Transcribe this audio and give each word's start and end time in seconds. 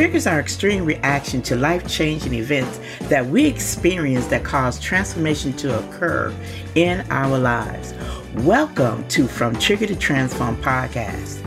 Triggers 0.00 0.26
are 0.26 0.40
extreme 0.40 0.86
reaction 0.86 1.42
to 1.42 1.56
life 1.56 1.86
changing 1.86 2.32
events 2.32 2.80
that 3.10 3.26
we 3.26 3.44
experience 3.44 4.24
that 4.28 4.42
cause 4.42 4.80
transformation 4.80 5.52
to 5.58 5.78
occur 5.78 6.34
in 6.74 7.04
our 7.10 7.38
lives. 7.38 7.92
Welcome 8.36 9.06
to 9.08 9.28
From 9.28 9.54
Trigger 9.56 9.86
to 9.88 9.94
Transform 9.94 10.56
podcast. 10.62 11.42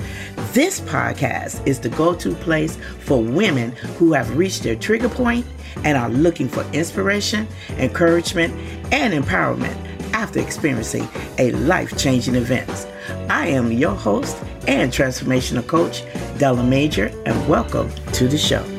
This 0.54 0.82
podcast 0.82 1.66
is 1.68 1.80
the 1.80 1.90
go 1.90 2.14
to 2.14 2.36
place 2.36 2.76
for 3.00 3.24
women 3.24 3.72
who 3.98 4.14
have 4.14 4.38
reached 4.38 4.62
their 4.62 4.76
trigger 4.76 5.10
point 5.10 5.48
and 5.84 5.98
are 5.98 6.12
looking 6.12 6.48
for 6.48 6.64
inspiration, 6.74 7.48
encouragement, 7.80 8.54
and 8.94 9.16
empowerment 9.16 10.14
after 10.14 10.40
experiencing 10.40 11.08
a 11.40 11.54
life 11.54 11.98
changing 11.98 12.36
event. 12.36 12.70
I 13.32 13.48
am 13.48 13.72
your 13.72 13.96
host 13.96 14.38
and 14.68 14.92
transformational 14.92 15.66
coach, 15.66 16.04
Della 16.38 16.64
Major, 16.64 17.12
and 17.26 17.48
welcome 17.48 17.92
to 18.14 18.28
the 18.28 18.38
show. 18.38 18.73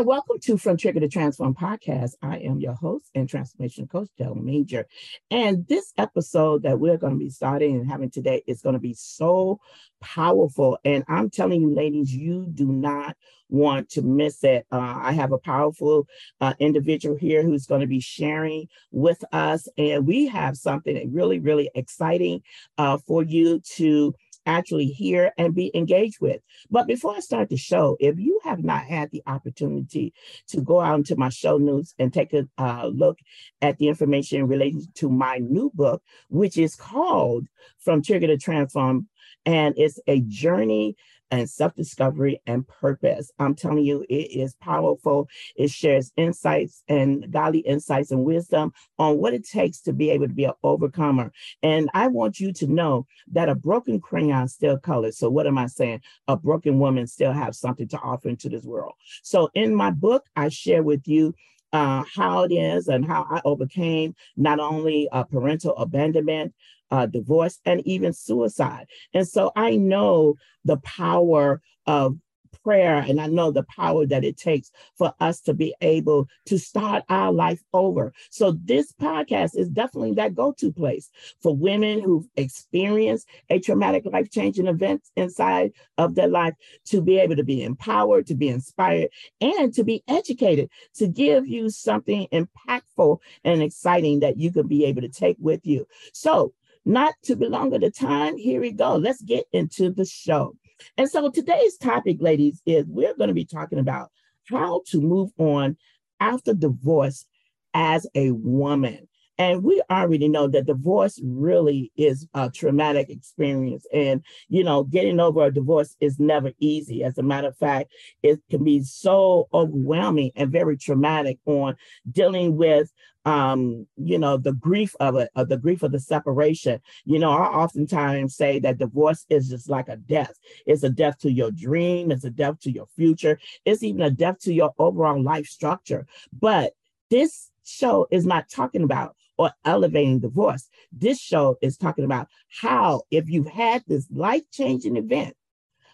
And 0.00 0.06
welcome 0.06 0.38
to 0.40 0.56
From 0.56 0.78
Trigger 0.78 1.00
to 1.00 1.08
Transform 1.08 1.54
podcast. 1.54 2.12
I 2.22 2.38
am 2.38 2.58
your 2.58 2.72
host 2.72 3.10
and 3.14 3.28
transformation 3.28 3.86
coach, 3.86 4.08
Della 4.16 4.34
Major. 4.34 4.86
And 5.30 5.68
this 5.68 5.92
episode 5.98 6.62
that 6.62 6.80
we're 6.80 6.96
going 6.96 7.12
to 7.12 7.18
be 7.18 7.28
starting 7.28 7.76
and 7.76 7.86
having 7.86 8.08
today 8.08 8.42
is 8.46 8.62
going 8.62 8.72
to 8.72 8.78
be 8.78 8.94
so 8.94 9.60
powerful. 10.00 10.78
And 10.86 11.04
I'm 11.06 11.28
telling 11.28 11.60
you, 11.60 11.74
ladies, 11.74 12.14
you 12.14 12.46
do 12.46 12.72
not 12.72 13.14
want 13.50 13.90
to 13.90 14.00
miss 14.00 14.42
it. 14.42 14.64
Uh, 14.72 14.78
I 14.96 15.12
have 15.12 15.32
a 15.32 15.38
powerful 15.38 16.06
uh, 16.40 16.54
individual 16.58 17.18
here 17.18 17.42
who's 17.42 17.66
going 17.66 17.82
to 17.82 17.86
be 17.86 18.00
sharing 18.00 18.68
with 18.90 19.22
us, 19.32 19.68
and 19.76 20.06
we 20.06 20.28
have 20.28 20.56
something 20.56 21.12
really, 21.12 21.40
really 21.40 21.70
exciting 21.74 22.42
uh, 22.78 22.96
for 23.06 23.22
you 23.22 23.60
to 23.74 24.14
actually 24.46 24.86
hear 24.86 25.32
and 25.38 25.54
be 25.54 25.70
engaged 25.74 26.20
with. 26.20 26.40
But 26.70 26.86
before 26.86 27.16
I 27.16 27.20
start 27.20 27.48
the 27.48 27.56
show, 27.56 27.96
if 28.00 28.18
you 28.18 28.40
have 28.44 28.62
not 28.62 28.84
had 28.84 29.10
the 29.10 29.22
opportunity 29.26 30.12
to 30.48 30.60
go 30.60 30.80
out 30.80 30.98
into 30.98 31.16
my 31.16 31.28
show 31.28 31.58
notes 31.58 31.94
and 31.98 32.12
take 32.12 32.32
a 32.32 32.48
uh, 32.58 32.86
look 32.92 33.18
at 33.62 33.78
the 33.78 33.88
information 33.88 34.46
related 34.46 34.94
to 34.96 35.08
my 35.08 35.38
new 35.38 35.70
book, 35.74 36.02
which 36.28 36.56
is 36.56 36.74
called 36.74 37.46
From 37.78 38.02
Trigger 38.02 38.28
to 38.28 38.38
Transform, 38.38 39.08
and 39.46 39.74
it's 39.76 39.98
a 40.06 40.20
journey 40.20 40.96
and 41.30 41.48
self 41.48 41.74
discovery 41.74 42.40
and 42.46 42.66
purpose. 42.66 43.30
I'm 43.38 43.54
telling 43.54 43.84
you, 43.84 44.04
it 44.08 44.32
is 44.32 44.54
powerful. 44.56 45.28
It 45.56 45.70
shares 45.70 46.12
insights 46.16 46.82
and 46.88 47.30
godly 47.30 47.60
insights 47.60 48.10
and 48.10 48.24
wisdom 48.24 48.72
on 48.98 49.18
what 49.18 49.34
it 49.34 49.46
takes 49.46 49.80
to 49.82 49.92
be 49.92 50.10
able 50.10 50.28
to 50.28 50.34
be 50.34 50.44
an 50.44 50.52
overcomer. 50.62 51.32
And 51.62 51.88
I 51.94 52.08
want 52.08 52.40
you 52.40 52.52
to 52.54 52.66
know 52.66 53.06
that 53.32 53.48
a 53.48 53.54
broken 53.54 54.00
crayon 54.00 54.48
still 54.48 54.78
colors. 54.78 55.18
So, 55.18 55.30
what 55.30 55.46
am 55.46 55.58
I 55.58 55.66
saying? 55.66 56.00
A 56.28 56.36
broken 56.36 56.78
woman 56.78 57.06
still 57.06 57.32
has 57.32 57.58
something 57.58 57.88
to 57.88 57.98
offer 57.98 58.28
into 58.28 58.48
this 58.48 58.64
world. 58.64 58.94
So, 59.22 59.50
in 59.54 59.74
my 59.74 59.90
book, 59.90 60.26
I 60.36 60.48
share 60.48 60.82
with 60.82 61.06
you 61.06 61.34
uh, 61.72 62.02
how 62.14 62.42
it 62.42 62.52
is 62.52 62.88
and 62.88 63.04
how 63.04 63.26
I 63.30 63.40
overcame 63.44 64.14
not 64.36 64.58
only 64.58 65.08
uh, 65.10 65.24
parental 65.24 65.76
abandonment, 65.76 66.52
uh, 66.90 67.06
divorce, 67.06 67.58
and 67.64 67.86
even 67.86 68.12
suicide. 68.12 68.86
And 69.14 69.26
so 69.26 69.52
I 69.56 69.76
know 69.76 70.34
the 70.64 70.78
power 70.78 71.60
of 71.86 72.16
prayer 72.64 72.96
and 72.96 73.20
I 73.20 73.26
know 73.26 73.50
the 73.50 73.62
power 73.62 74.06
that 74.06 74.24
it 74.24 74.36
takes 74.36 74.70
for 74.98 75.14
us 75.20 75.40
to 75.42 75.54
be 75.54 75.74
able 75.80 76.28
to 76.46 76.58
start 76.58 77.04
our 77.08 77.32
life 77.32 77.62
over. 77.72 78.12
So 78.30 78.58
this 78.64 78.92
podcast 78.92 79.56
is 79.56 79.68
definitely 79.68 80.14
that 80.14 80.34
go-to 80.34 80.72
place 80.72 81.10
for 81.40 81.56
women 81.56 82.02
who've 82.02 82.26
experienced 82.36 83.28
a 83.48 83.60
traumatic 83.60 84.04
life-changing 84.04 84.66
event 84.66 85.02
inside 85.16 85.72
of 85.96 86.16
their 86.16 86.28
life 86.28 86.54
to 86.86 87.00
be 87.00 87.18
able 87.18 87.36
to 87.36 87.44
be 87.44 87.62
empowered, 87.62 88.26
to 88.26 88.34
be 88.34 88.48
inspired, 88.48 89.08
and 89.40 89.72
to 89.74 89.84
be 89.84 90.02
educated, 90.08 90.68
to 90.96 91.06
give 91.06 91.46
you 91.46 91.70
something 91.70 92.26
impactful 92.32 93.18
and 93.44 93.62
exciting 93.62 94.20
that 94.20 94.38
you 94.38 94.52
can 94.52 94.66
be 94.66 94.84
able 94.84 95.02
to 95.02 95.08
take 95.08 95.36
with 95.38 95.64
you. 95.64 95.86
So 96.12 96.52
not 96.84 97.14
to 97.24 97.36
belong 97.36 97.74
at 97.74 97.80
the 97.80 97.90
time. 97.90 98.36
Here 98.36 98.60
we 98.60 98.72
go. 98.72 98.96
Let's 98.96 99.22
get 99.22 99.44
into 99.52 99.90
the 99.90 100.04
show. 100.04 100.56
And 100.96 101.08
so 101.08 101.30
today's 101.30 101.76
topic, 101.76 102.18
ladies, 102.20 102.62
is 102.66 102.86
we're 102.88 103.14
going 103.14 103.28
to 103.28 103.34
be 103.34 103.44
talking 103.44 103.78
about 103.78 104.10
how 104.48 104.82
to 104.88 105.00
move 105.00 105.30
on 105.38 105.76
after 106.20 106.54
divorce 106.54 107.26
as 107.74 108.06
a 108.14 108.30
woman. 108.32 109.06
And 109.38 109.64
we 109.64 109.80
already 109.90 110.28
know 110.28 110.48
that 110.48 110.66
divorce 110.66 111.18
really 111.24 111.90
is 111.96 112.26
a 112.34 112.50
traumatic 112.50 113.08
experience. 113.08 113.86
And, 113.90 114.22
you 114.48 114.62
know, 114.62 114.84
getting 114.84 115.18
over 115.18 115.46
a 115.46 115.52
divorce 115.52 115.96
is 115.98 116.20
never 116.20 116.52
easy. 116.60 117.02
As 117.02 117.16
a 117.16 117.22
matter 117.22 117.48
of 117.48 117.56
fact, 117.56 117.90
it 118.22 118.40
can 118.50 118.64
be 118.64 118.82
so 118.82 119.48
overwhelming 119.54 120.32
and 120.36 120.52
very 120.52 120.76
traumatic 120.76 121.38
on 121.46 121.76
dealing 122.10 122.58
with 122.58 122.92
um 123.26 123.86
you 123.96 124.18
know 124.18 124.36
the 124.36 124.52
grief 124.54 124.94
of 124.98 125.16
it 125.16 125.30
of 125.36 125.48
the 125.48 125.56
grief 125.56 125.82
of 125.82 125.92
the 125.92 126.00
separation. 126.00 126.80
You 127.04 127.18
know 127.18 127.30
i 127.30 127.44
oftentimes 127.44 128.36
say 128.36 128.58
that 128.60 128.78
divorce 128.78 129.26
is 129.28 129.48
just 129.48 129.68
like 129.68 129.88
a 129.88 129.96
death. 129.96 130.34
It's 130.66 130.82
a 130.82 130.90
death 130.90 131.18
to 131.20 131.30
your 131.30 131.50
dream. 131.50 132.10
It's 132.10 132.24
a 132.24 132.30
death 132.30 132.60
to 132.60 132.70
your 132.70 132.86
future. 132.96 133.38
It's 133.64 133.82
even 133.82 134.02
a 134.02 134.10
death 134.10 134.38
to 134.40 134.52
your 134.52 134.72
overall 134.78 135.22
life 135.22 135.46
structure. 135.46 136.06
But 136.32 136.72
this 137.10 137.50
show 137.64 138.06
is 138.10 138.26
not 138.26 138.48
talking 138.48 138.82
about 138.82 139.16
or 139.40 139.50
elevating 139.64 140.20
divorce. 140.20 140.68
This 140.92 141.18
show 141.18 141.56
is 141.62 141.78
talking 141.78 142.04
about 142.04 142.28
how, 142.60 143.02
if 143.10 143.30
you've 143.30 143.46
had 143.46 143.82
this 143.86 144.06
life 144.10 144.42
changing 144.52 144.96
event, 144.96 145.34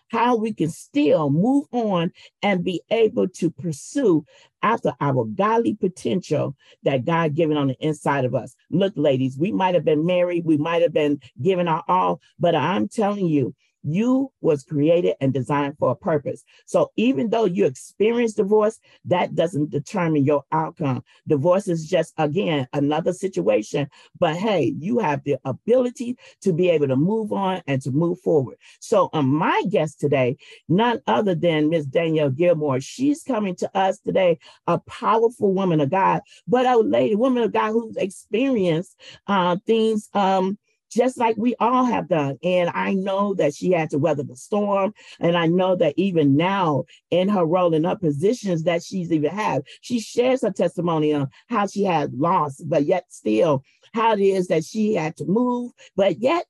how 0.08 0.36
we 0.36 0.52
can 0.52 0.70
still 0.70 1.30
move 1.30 1.66
on 1.72 2.12
and 2.42 2.64
be 2.64 2.80
able 2.90 3.28
to 3.28 3.50
pursue 3.50 4.24
after 4.62 4.92
our 5.00 5.24
godly 5.24 5.74
potential 5.74 6.56
that 6.82 7.04
God 7.04 7.34
given 7.34 7.56
on 7.56 7.68
the 7.68 7.76
inside 7.80 8.24
of 8.24 8.34
us. 8.34 8.54
Look, 8.70 8.94
ladies, 8.96 9.38
we 9.38 9.52
might 9.52 9.74
have 9.74 9.84
been 9.84 10.06
married, 10.06 10.44
we 10.44 10.56
might 10.56 10.82
have 10.82 10.92
been 10.92 11.20
given 11.40 11.68
our 11.68 11.84
all, 11.88 12.20
but 12.38 12.54
I'm 12.54 12.88
telling 12.88 13.26
you, 13.26 13.54
you 13.86 14.32
was 14.40 14.64
created 14.64 15.14
and 15.20 15.32
designed 15.32 15.78
for 15.78 15.92
a 15.92 15.96
purpose. 15.96 16.44
So 16.66 16.90
even 16.96 17.30
though 17.30 17.44
you 17.44 17.66
experience 17.66 18.34
divorce, 18.34 18.80
that 19.04 19.34
doesn't 19.34 19.70
determine 19.70 20.24
your 20.24 20.44
outcome. 20.52 21.04
Divorce 21.26 21.68
is 21.68 21.88
just 21.88 22.12
again 22.18 22.66
another 22.72 23.12
situation, 23.12 23.88
but 24.18 24.36
hey, 24.36 24.74
you 24.78 24.98
have 24.98 25.22
the 25.24 25.38
ability 25.44 26.16
to 26.42 26.52
be 26.52 26.68
able 26.70 26.88
to 26.88 26.96
move 26.96 27.32
on 27.32 27.62
and 27.66 27.80
to 27.82 27.90
move 27.90 28.20
forward. 28.20 28.56
So 28.80 29.08
um, 29.12 29.28
my 29.28 29.62
guest 29.70 30.00
today, 30.00 30.36
none 30.68 31.00
other 31.06 31.34
than 31.34 31.70
Miss 31.70 31.86
Danele 31.86 32.34
Gilmore. 32.34 32.80
She's 32.80 33.22
coming 33.22 33.54
to 33.56 33.70
us 33.76 33.98
today, 34.00 34.38
a 34.66 34.78
powerful 34.80 35.52
woman 35.52 35.80
of 35.80 35.90
God, 35.90 36.22
but 36.46 36.66
a 36.66 36.76
lady, 36.78 37.14
woman 37.14 37.42
of 37.42 37.52
God 37.52 37.72
who's 37.72 37.96
experienced 37.96 38.98
uh, 39.26 39.56
things 39.66 40.08
um, 40.14 40.58
just 40.96 41.18
like 41.18 41.36
we 41.36 41.54
all 41.60 41.84
have 41.84 42.08
done. 42.08 42.38
And 42.42 42.70
I 42.70 42.94
know 42.94 43.34
that 43.34 43.54
she 43.54 43.70
had 43.70 43.90
to 43.90 43.98
weather 43.98 44.22
the 44.22 44.36
storm. 44.36 44.94
And 45.20 45.36
I 45.36 45.46
know 45.46 45.76
that 45.76 45.94
even 45.96 46.36
now, 46.36 46.84
in 47.10 47.28
her 47.28 47.44
role 47.44 47.74
in 47.74 47.84
her 47.84 47.96
positions 47.96 48.64
that 48.64 48.82
she's 48.82 49.12
even 49.12 49.30
had, 49.30 49.62
she 49.82 50.00
shares 50.00 50.42
her 50.42 50.50
testimony 50.50 51.12
on 51.12 51.28
how 51.48 51.66
she 51.66 51.84
had 51.84 52.14
lost, 52.14 52.62
but 52.66 52.84
yet 52.84 53.04
still 53.08 53.62
how 53.94 54.14
it 54.14 54.20
is 54.20 54.48
that 54.48 54.64
she 54.64 54.94
had 54.94 55.16
to 55.16 55.24
move, 55.24 55.72
but 55.96 56.20
yet 56.20 56.46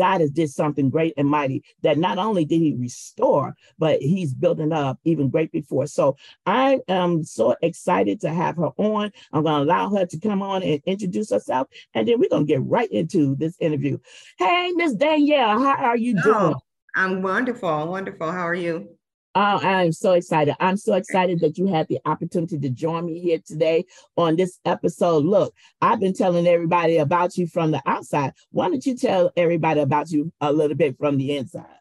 God 0.00 0.22
has 0.22 0.30
did 0.30 0.48
something 0.48 0.88
great 0.88 1.12
and 1.18 1.28
mighty 1.28 1.62
that 1.82 1.98
not 1.98 2.16
only 2.16 2.46
did 2.46 2.58
he 2.58 2.74
restore, 2.74 3.54
but 3.78 4.00
he's 4.00 4.32
building 4.32 4.72
up 4.72 4.98
even 5.04 5.28
great 5.28 5.52
before. 5.52 5.86
So 5.86 6.16
I 6.46 6.80
am 6.88 7.22
so 7.22 7.54
excited 7.60 8.22
to 8.22 8.30
have 8.30 8.56
her 8.56 8.70
on. 8.78 9.12
I'm 9.30 9.42
going 9.42 9.66
to 9.66 9.70
allow 9.70 9.94
her 9.94 10.06
to 10.06 10.18
come 10.18 10.40
on 10.40 10.62
and 10.62 10.80
introduce 10.86 11.28
herself, 11.28 11.68
and 11.92 12.08
then 12.08 12.18
we're 12.18 12.30
going 12.30 12.46
to 12.46 12.50
get 12.50 12.64
right 12.64 12.90
into 12.90 13.36
this 13.36 13.56
interview. 13.60 13.98
Hey, 14.38 14.72
Miss 14.74 14.94
Danele, 14.94 15.62
how 15.62 15.84
are 15.84 15.98
you 15.98 16.16
oh, 16.18 16.22
doing? 16.22 16.54
I'm 16.96 17.20
wonderful, 17.20 17.88
wonderful. 17.88 18.32
How 18.32 18.48
are 18.48 18.54
you? 18.54 18.96
Oh, 19.36 19.58
I'm 19.62 19.92
so 19.92 20.14
excited. 20.14 20.56
I'm 20.58 20.76
so 20.76 20.94
excited 20.94 21.38
that 21.40 21.56
you 21.56 21.66
had 21.66 21.86
the 21.86 22.00
opportunity 22.04 22.58
to 22.58 22.68
join 22.68 23.06
me 23.06 23.20
here 23.20 23.38
today 23.46 23.84
on 24.16 24.34
this 24.34 24.58
episode. 24.64 25.24
Look, 25.24 25.54
I've 25.80 26.00
been 26.00 26.14
telling 26.14 26.48
everybody 26.48 26.96
about 26.96 27.36
you 27.36 27.46
from 27.46 27.70
the 27.70 27.80
outside. 27.86 28.32
Why 28.50 28.68
don't 28.68 28.84
you 28.84 28.96
tell 28.96 29.30
everybody 29.36 29.80
about 29.80 30.10
you 30.10 30.32
a 30.40 30.52
little 30.52 30.76
bit 30.76 30.98
from 30.98 31.16
the 31.16 31.36
inside? 31.36 31.78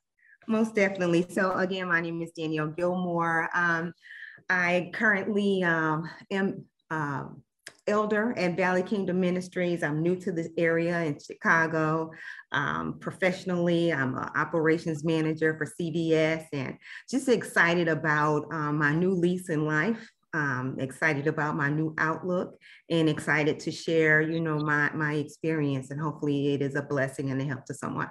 Most 0.47 0.75
definitely. 0.75 1.25
So, 1.29 1.51
again, 1.53 1.87
my 1.87 2.01
name 2.01 2.21
is 2.21 2.31
Danele 2.37 2.75
Gilmore. 2.75 3.49
Um, 3.55 3.93
I 4.47 4.91
currently 4.93 5.63
um, 5.63 6.07
am 6.29 6.65
um, 6.91 7.41
elder 7.89 8.33
at 8.37 8.55
Valley 8.55 8.83
Kingdom 8.83 9.19
Ministries. 9.19 9.83
I'm 9.83 10.01
new 10.01 10.15
to 10.17 10.31
this 10.31 10.49
area 10.57 11.01
in 11.01 11.19
Chicago. 11.19 12.11
Um, 12.51 12.99
professionally, 12.99 13.91
I'm 13.91 14.15
an 14.15 14.29
operations 14.35 15.03
manager 15.03 15.57
for 15.57 15.65
CVS 15.65 16.45
and 16.53 16.77
just 17.09 17.27
excited 17.27 17.87
about 17.87 18.45
um, 18.53 18.77
my 18.77 18.93
new 18.93 19.11
lease 19.11 19.49
in 19.49 19.65
life. 19.65 20.09
um, 20.33 20.75
excited 20.79 21.27
about 21.27 21.55
my 21.55 21.69
new 21.69 21.93
outlook 21.97 22.57
and 22.89 23.09
excited 23.09 23.59
to 23.61 23.71
share, 23.71 24.21
you 24.21 24.39
know, 24.39 24.59
my, 24.59 24.91
my 24.93 25.15
experience 25.15 25.89
and 25.89 25.99
hopefully 25.99 26.53
it 26.53 26.61
is 26.61 26.75
a 26.75 26.81
blessing 26.83 27.31
and 27.31 27.41
a 27.41 27.45
help 27.45 27.65
to 27.65 27.73
someone. 27.73 28.09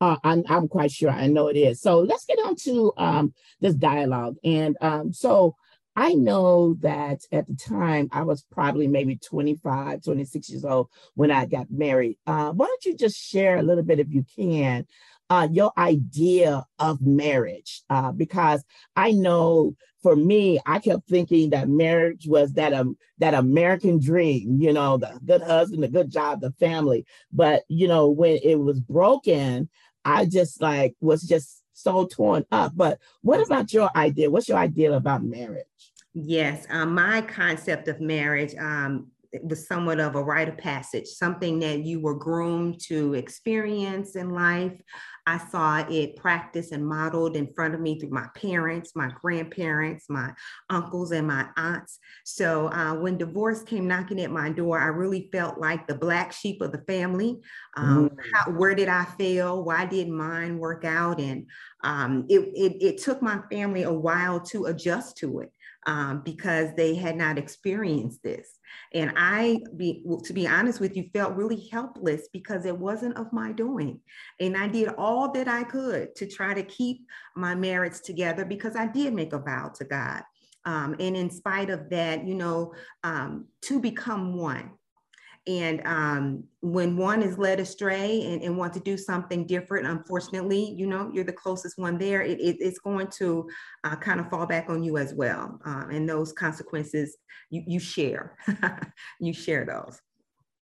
Uh, 0.00 0.16
I'm, 0.22 0.44
I'm 0.48 0.68
quite 0.68 0.90
sure 0.90 1.10
I 1.10 1.26
know 1.28 1.48
it 1.48 1.56
is. 1.56 1.80
So 1.80 2.00
let's 2.00 2.24
get 2.26 2.38
on 2.38 2.56
to 2.56 2.92
um, 2.96 3.34
this 3.60 3.74
dialogue. 3.74 4.36
And 4.44 4.76
um, 4.80 5.12
so 5.12 5.56
I 5.96 6.14
know 6.14 6.74
that 6.80 7.20
at 7.30 7.46
the 7.46 7.54
time 7.54 8.08
I 8.10 8.22
was 8.22 8.42
probably 8.50 8.88
maybe 8.88 9.16
25, 9.16 10.02
26 10.02 10.50
years 10.50 10.64
old 10.64 10.88
when 11.14 11.30
I 11.30 11.46
got 11.46 11.70
married. 11.70 12.18
Uh, 12.26 12.50
why 12.52 12.66
don't 12.66 12.84
you 12.84 12.96
just 12.96 13.16
share 13.16 13.56
a 13.58 13.62
little 13.62 13.84
bit, 13.84 14.00
if 14.00 14.08
you 14.10 14.24
can, 14.36 14.86
uh, 15.30 15.48
your 15.50 15.72
idea 15.78 16.64
of 16.80 17.00
marriage? 17.00 17.82
Uh, 17.88 18.10
because 18.12 18.64
I 18.96 19.12
know 19.12 19.76
for 20.02 20.16
me, 20.16 20.58
I 20.66 20.80
kept 20.80 21.08
thinking 21.08 21.50
that 21.50 21.68
marriage 21.68 22.26
was 22.26 22.52
that 22.54 22.72
um 22.72 22.96
that 23.18 23.34
American 23.34 24.00
dream, 24.00 24.60
you 24.60 24.72
know, 24.72 24.98
the 24.98 25.18
good 25.24 25.42
husband, 25.42 25.82
the 25.82 25.88
good 25.88 26.10
job, 26.10 26.40
the 26.40 26.52
family. 26.58 27.06
But 27.32 27.62
you 27.68 27.88
know, 27.88 28.10
when 28.10 28.38
it 28.42 28.56
was 28.56 28.80
broken, 28.80 29.68
I 30.04 30.26
just 30.26 30.60
like 30.60 30.94
was 31.00 31.22
just 31.22 31.62
so 31.74 32.06
torn 32.06 32.46
up. 32.50 32.72
But 32.74 32.98
what 33.20 33.44
about 33.44 33.72
your 33.72 33.90
idea? 33.94 34.30
What's 34.30 34.48
your 34.48 34.58
idea 34.58 34.92
about 34.92 35.22
marriage? 35.22 35.66
Yes, 36.14 36.66
um, 36.70 36.94
my 36.94 37.20
concept 37.20 37.88
of 37.88 38.00
marriage 38.00 38.54
um, 38.54 39.08
was 39.42 39.66
somewhat 39.66 40.00
of 40.00 40.14
a 40.14 40.22
rite 40.22 40.48
of 40.48 40.58
passage, 40.58 41.06
something 41.06 41.58
that 41.60 41.80
you 41.80 42.00
were 42.00 42.14
groomed 42.14 42.80
to 42.88 43.14
experience 43.14 44.16
in 44.16 44.30
life. 44.30 44.80
I 45.26 45.38
saw 45.38 45.86
it 45.88 46.16
practiced 46.16 46.72
and 46.72 46.86
modeled 46.86 47.34
in 47.34 47.52
front 47.54 47.74
of 47.74 47.80
me 47.80 47.98
through 47.98 48.10
my 48.10 48.26
parents, 48.34 48.92
my 48.94 49.10
grandparents, 49.22 50.04
my 50.10 50.34
uncles, 50.68 51.12
and 51.12 51.26
my 51.26 51.46
aunts. 51.56 51.98
So 52.24 52.68
uh, 52.68 52.94
when 52.94 53.16
divorce 53.16 53.62
came 53.62 53.88
knocking 53.88 54.20
at 54.20 54.30
my 54.30 54.50
door, 54.50 54.78
I 54.78 54.88
really 54.88 55.30
felt 55.32 55.58
like 55.58 55.86
the 55.86 55.94
black 55.94 56.32
sheep 56.32 56.60
of 56.60 56.72
the 56.72 56.82
family. 56.86 57.40
Um, 57.76 58.10
mm. 58.10 58.16
how, 58.34 58.52
where 58.52 58.74
did 58.74 58.88
I 58.88 59.04
fail? 59.04 59.64
Why 59.64 59.86
didn't 59.86 60.14
mine 60.14 60.58
work 60.58 60.84
out? 60.84 61.18
And 61.20 61.46
um, 61.82 62.26
it, 62.28 62.40
it, 62.54 62.82
it 62.82 62.98
took 63.02 63.22
my 63.22 63.40
family 63.50 63.84
a 63.84 63.92
while 63.92 64.40
to 64.40 64.66
adjust 64.66 65.16
to 65.18 65.40
it 65.40 65.50
um, 65.86 66.22
because 66.24 66.74
they 66.76 66.94
had 66.94 67.16
not 67.16 67.38
experienced 67.38 68.22
this. 68.22 68.58
And 68.92 69.12
I, 69.16 69.60
be, 69.76 70.04
to 70.24 70.32
be 70.32 70.46
honest 70.46 70.80
with 70.80 70.96
you, 70.96 71.10
felt 71.12 71.36
really 71.36 71.68
helpless 71.70 72.28
because 72.32 72.64
it 72.64 72.76
wasn't 72.76 73.16
of 73.16 73.32
my 73.32 73.52
doing. 73.52 74.00
And 74.40 74.56
I 74.56 74.68
did 74.68 74.88
all 74.96 75.32
that 75.32 75.48
I 75.48 75.64
could 75.64 76.14
to 76.16 76.26
try 76.26 76.54
to 76.54 76.62
keep 76.62 77.06
my 77.36 77.54
marriage 77.54 78.00
together 78.02 78.44
because 78.44 78.76
I 78.76 78.86
did 78.86 79.14
make 79.14 79.32
a 79.32 79.38
vow 79.38 79.72
to 79.76 79.84
God. 79.84 80.22
Um, 80.64 80.96
and 80.98 81.16
in 81.16 81.30
spite 81.30 81.70
of 81.70 81.90
that, 81.90 82.26
you 82.26 82.34
know, 82.34 82.72
um, 83.02 83.46
to 83.62 83.80
become 83.80 84.36
one, 84.36 84.70
and 85.46 85.86
um, 85.86 86.44
when 86.60 86.96
one 86.96 87.22
is 87.22 87.36
led 87.36 87.60
astray 87.60 88.22
and, 88.22 88.42
and, 88.42 88.56
want 88.56 88.72
to 88.74 88.80
do 88.80 88.96
something 88.96 89.46
different, 89.46 89.86
unfortunately, 89.86 90.74
you 90.76 90.86
know, 90.86 91.10
you're 91.12 91.24
the 91.24 91.32
closest 91.32 91.78
one 91.78 91.98
there, 91.98 92.22
it, 92.22 92.40
it, 92.40 92.56
it's 92.60 92.78
going 92.78 93.08
to 93.18 93.46
uh, 93.84 93.96
kind 93.96 94.20
of 94.20 94.30
fall 94.30 94.46
back 94.46 94.70
on 94.70 94.82
you 94.82 94.96
as 94.96 95.12
well. 95.12 95.60
Um, 95.66 95.90
and 95.90 96.08
those 96.08 96.32
consequences 96.32 97.18
you, 97.50 97.62
you 97.66 97.78
share, 97.78 98.36
you 99.20 99.34
share 99.34 99.66
those. 99.66 100.00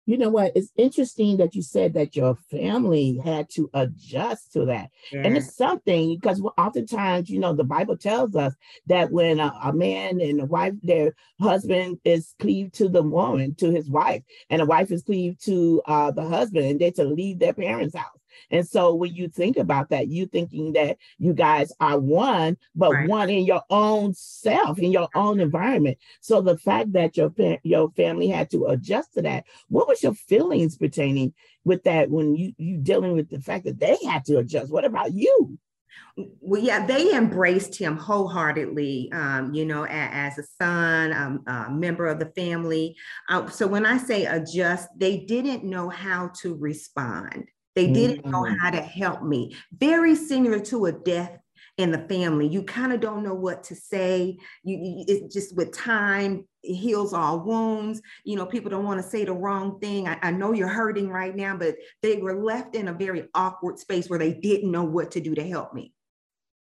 You 0.07 0.17
know 0.17 0.29
what? 0.29 0.53
It's 0.55 0.71
interesting 0.77 1.37
that 1.39 1.57
you 1.57 1.63
said 1.63 1.95
that 1.95 2.15
your 2.15 2.37
family 2.49 3.21
had 3.25 3.51
to 3.51 3.69
adjust 3.75 4.53
to 4.53 4.65
that. 4.67 4.91
Yeah. 5.13 5.23
And 5.25 5.37
it's 5.37 5.57
something 5.57 6.15
because 6.15 6.41
oftentimes, 6.57 7.29
you 7.29 7.41
know, 7.41 7.53
the 7.53 7.65
Bible 7.65 7.97
tells 7.97 8.37
us 8.37 8.55
that 8.87 9.11
when 9.11 9.41
a, 9.41 9.53
a, 9.65 9.73
man 9.73 10.21
and 10.21 10.41
a 10.41 10.45
wife, 10.47 10.75
their 10.83 11.17
husband 11.41 11.99
is 12.05 12.35
cleaved 12.39 12.75
to 12.75 12.89
the 12.89 13.03
woman, 13.03 13.57
to 13.57 13.71
his 13.73 13.91
wife, 13.91 14.23
and 14.49 14.63
a 14.63 14.67
wife 14.67 14.93
is 14.93 15.03
cleaved 15.03 15.45
to 15.47 15.83
uh, 15.87 16.13
the 16.13 16.25
husband, 16.25 16.67
and 16.67 16.81
they're 16.81 16.93
to 16.93 17.05
leave 17.05 17.41
their 17.41 17.53
parents' 17.53 17.97
house. 17.97 18.16
And 18.51 18.67
so 18.67 18.95
when 18.95 19.15
you 19.15 19.29
think 19.29 19.57
about 19.57 19.91
that, 19.91 20.09
you 20.09 20.27
thinking 20.27 20.73
that 20.75 20.99
you 21.19 21.35
guys 21.35 21.73
are 21.81 21.99
one, 21.99 22.57
but 22.75 22.93
right. 22.93 23.09
one 23.09 23.31
in 23.31 23.45
your 23.45 23.63
own 23.71 24.15
self, 24.15 24.79
in 24.79 24.93
your 24.93 25.09
own 25.15 25.41
environment. 25.41 25.99
So 26.21 26.41
the 26.41 26.59
fact 26.59 26.93
that 26.93 27.17
your 27.17 27.33
your 27.63 27.91
family 27.91 28.29
had 28.29 28.51
to 28.51 28.67
adjust 28.67 29.15
to 29.15 29.23
that, 29.23 29.45
what 29.69 29.89
was 29.89 30.03
your 30.03 30.15
feelings 30.15 30.77
pertaining 30.77 31.35
with 31.65 31.85
that 31.85 32.11
when 32.11 32.37
you 32.37 32.53
you 32.57 32.79
dealing 32.79 33.13
with 33.13 33.29
the 33.31 33.41
fact 33.41 33.65
that 33.65 33.81
they 33.81 33.97
had 34.05 34.25
to 34.27 34.39
adjust? 34.39 34.71
What 34.71 34.85
about 34.85 35.13
you? 35.13 35.59
well, 36.41 36.63
yeah, 36.63 36.87
they 36.87 37.15
embraced 37.15 37.77
him 37.77 37.97
wholeheartedly, 37.97 39.11
um, 39.13 39.53
you 39.53 39.67
know, 39.67 39.85
as, 39.85 40.39
as, 40.39 40.45
a 40.45 40.49
son, 40.59 41.13
um, 41.13 41.43
a 41.47 41.71
member 41.71 42.07
of 42.07 42.19
the 42.19 42.33
family. 42.35 42.97
Uh, 43.29 43.49
so 43.49 43.67
when 43.67 43.85
I 43.85 43.99
say 43.99 44.25
adjust, 44.25 44.89
they 44.97 45.19
didn't 45.19 45.65
know 45.65 45.91
how 45.91 46.31
to 46.41 46.55
respond. 46.55 47.51
They 47.77 47.93
didn't 47.93 48.25
know 48.25 48.43
mm. 48.43 48.57
how 48.59 48.71
to 48.71 48.81
help 48.81 49.23
me. 49.23 49.55
Very 49.79 50.17
similar 50.17 50.59
to 50.61 50.87
a 50.87 50.93
death 50.93 51.39
in 51.77 51.91
the 51.91 51.99
family. 52.09 52.49
You 52.49 52.63
kind 52.63 52.93
of 52.93 53.01
don't 53.01 53.23
know 53.23 53.35
what 53.35 53.63
to 53.65 53.75
say. 53.75 54.39
You, 54.65 54.79
you 54.79 55.05
it's 55.07 55.33
just 55.33 55.55
with 55.55 55.77
time 55.77 56.49
heals 56.63 57.13
all 57.13 57.41
wounds. 57.41 58.01
You 58.25 58.37
know, 58.37 58.47
people 58.47 58.71
don't 58.71 58.85
want 58.85 59.01
to 59.03 59.09
say 59.09 59.25
the 59.25 59.35
wrong 59.35 59.79
thing. 59.79 60.09
I, 60.09 60.19
I, 60.23 60.31
know 60.31 60.53
you're 60.53 60.69
hurting 60.69 61.11
right 61.11 61.37
now, 61.37 61.57
but 61.57 61.77
they 62.03 62.17
were 62.17 62.43
left 62.43 62.75
in 62.75 62.89
a 62.89 62.93
very 62.93 63.29
awkward 63.35 63.79
space 63.79 64.09
where 64.09 64.19
they 64.19 64.33
didn't 64.33 64.73
know 64.73 64.85
what 64.85 65.13
to 65.13 65.21
do 65.21 65.35
to 65.35 65.47
help 65.47 65.75
me. 65.75 65.93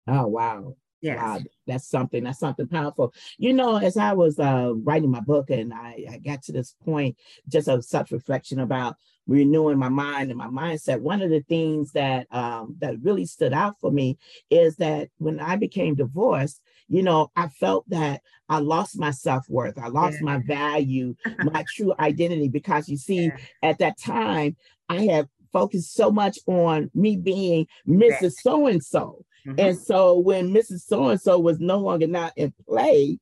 Oh 0.07 0.27
wow. 0.27 0.77
Yes. 1.03 1.19
Wow, 1.23 1.39
that's 1.67 1.89
something. 1.89 2.25
That's 2.25 2.39
something 2.39 2.69
powerful. 2.69 3.13
You 3.39 3.53
know, 3.53 3.77
as 3.77 3.97
I 3.97 4.13
was 4.13 4.39
uh, 4.39 4.73
writing 4.75 5.11
my 5.11 5.21
book 5.21 5.51
and 5.51 5.73
I, 5.73 6.07
I 6.11 6.19
got 6.19 6.43
to 6.45 6.53
this 6.53 6.75
point, 6.85 7.17
just 7.49 7.69
of 7.69 7.85
such 7.85 8.11
reflection 8.11 8.61
about 8.61 8.97
renewing 9.27 9.79
my 9.79 9.89
mind 9.89 10.31
and 10.31 10.39
my 10.39 10.47
mindset. 10.47 11.01
One 11.01 11.23
of 11.23 11.31
the 11.31 11.41
things 11.41 11.93
that 11.93 12.27
um, 12.31 12.77
that 12.81 13.01
really 13.03 13.27
stood 13.27 13.53
out 13.53 13.79
for 13.81 13.91
me 13.91 14.19
is 14.51 14.77
that 14.77 15.09
when 15.19 15.41
I 15.41 15.57
became 15.57 15.95
divorced, 15.95 16.61
you 16.89 17.03
know, 17.03 17.31
I 17.37 17.49
felt 17.49 17.89
that 17.91 18.23
I 18.49 18.61
lost 18.61 18.99
my 18.99 19.11
self 19.11 19.49
worth, 19.49 19.79
I 19.79 19.89
lost 19.89 20.19
yeah. 20.21 20.25
my 20.25 20.39
value, 20.39 21.15
my 21.45 21.65
true 21.75 21.95
identity, 21.99 22.49
because 22.49 22.89
you 22.89 22.97
see, 22.97 23.27
yeah. 23.27 23.37
at 23.63 23.79
that 23.79 23.99
time, 23.99 24.57
I 24.89 25.07
had 25.07 25.29
focused 25.53 25.95
so 25.95 26.11
much 26.11 26.39
on 26.47 26.91
me 26.95 27.17
being 27.17 27.67
Mrs. 27.89 28.35
So 28.43 28.67
and 28.67 28.83
so. 28.83 29.25
And 29.59 29.79
so 29.79 30.19
when 30.19 30.53
Mrs. 30.53 30.81
So 30.81 31.09
and 31.09 31.21
so 31.21 31.39
was 31.39 31.61
no 31.61 31.79
longer 31.79 32.09
not 32.09 32.33
in 32.37 32.53
play, 32.69 33.19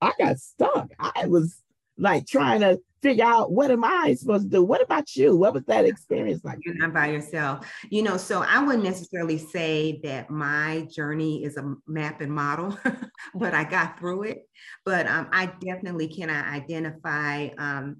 I 0.00 0.12
got 0.18 0.38
stuck. 0.38 0.88
I 1.00 1.26
was 1.26 1.60
like 1.96 2.26
trying 2.26 2.60
to 2.60 2.80
figure 3.02 3.24
out 3.24 3.52
what 3.52 3.70
am 3.70 3.84
I 3.84 4.14
supposed 4.14 4.44
to 4.44 4.48
do? 4.48 4.64
What 4.64 4.82
about 4.82 5.14
you? 5.16 5.36
What 5.36 5.54
was 5.54 5.64
that 5.64 5.84
experience 5.84 6.44
like? 6.44 6.58
You're 6.64 6.74
not 6.74 6.92
by 6.92 7.08
yourself. 7.08 7.70
You 7.90 8.02
know, 8.02 8.16
so 8.16 8.42
I 8.42 8.62
wouldn't 8.62 8.84
necessarily 8.84 9.38
say 9.38 10.00
that 10.04 10.30
my 10.30 10.86
journey 10.90 11.44
is 11.44 11.56
a 11.56 11.74
map 11.86 12.20
and 12.20 12.32
model, 12.32 12.78
but 13.34 13.54
I 13.54 13.64
got 13.64 13.98
through 13.98 14.24
it. 14.24 14.48
But 14.84 15.06
um, 15.06 15.28
I 15.32 15.46
definitely 15.46 16.08
can 16.08 16.30
identify. 16.30 17.48
Um, 17.58 17.98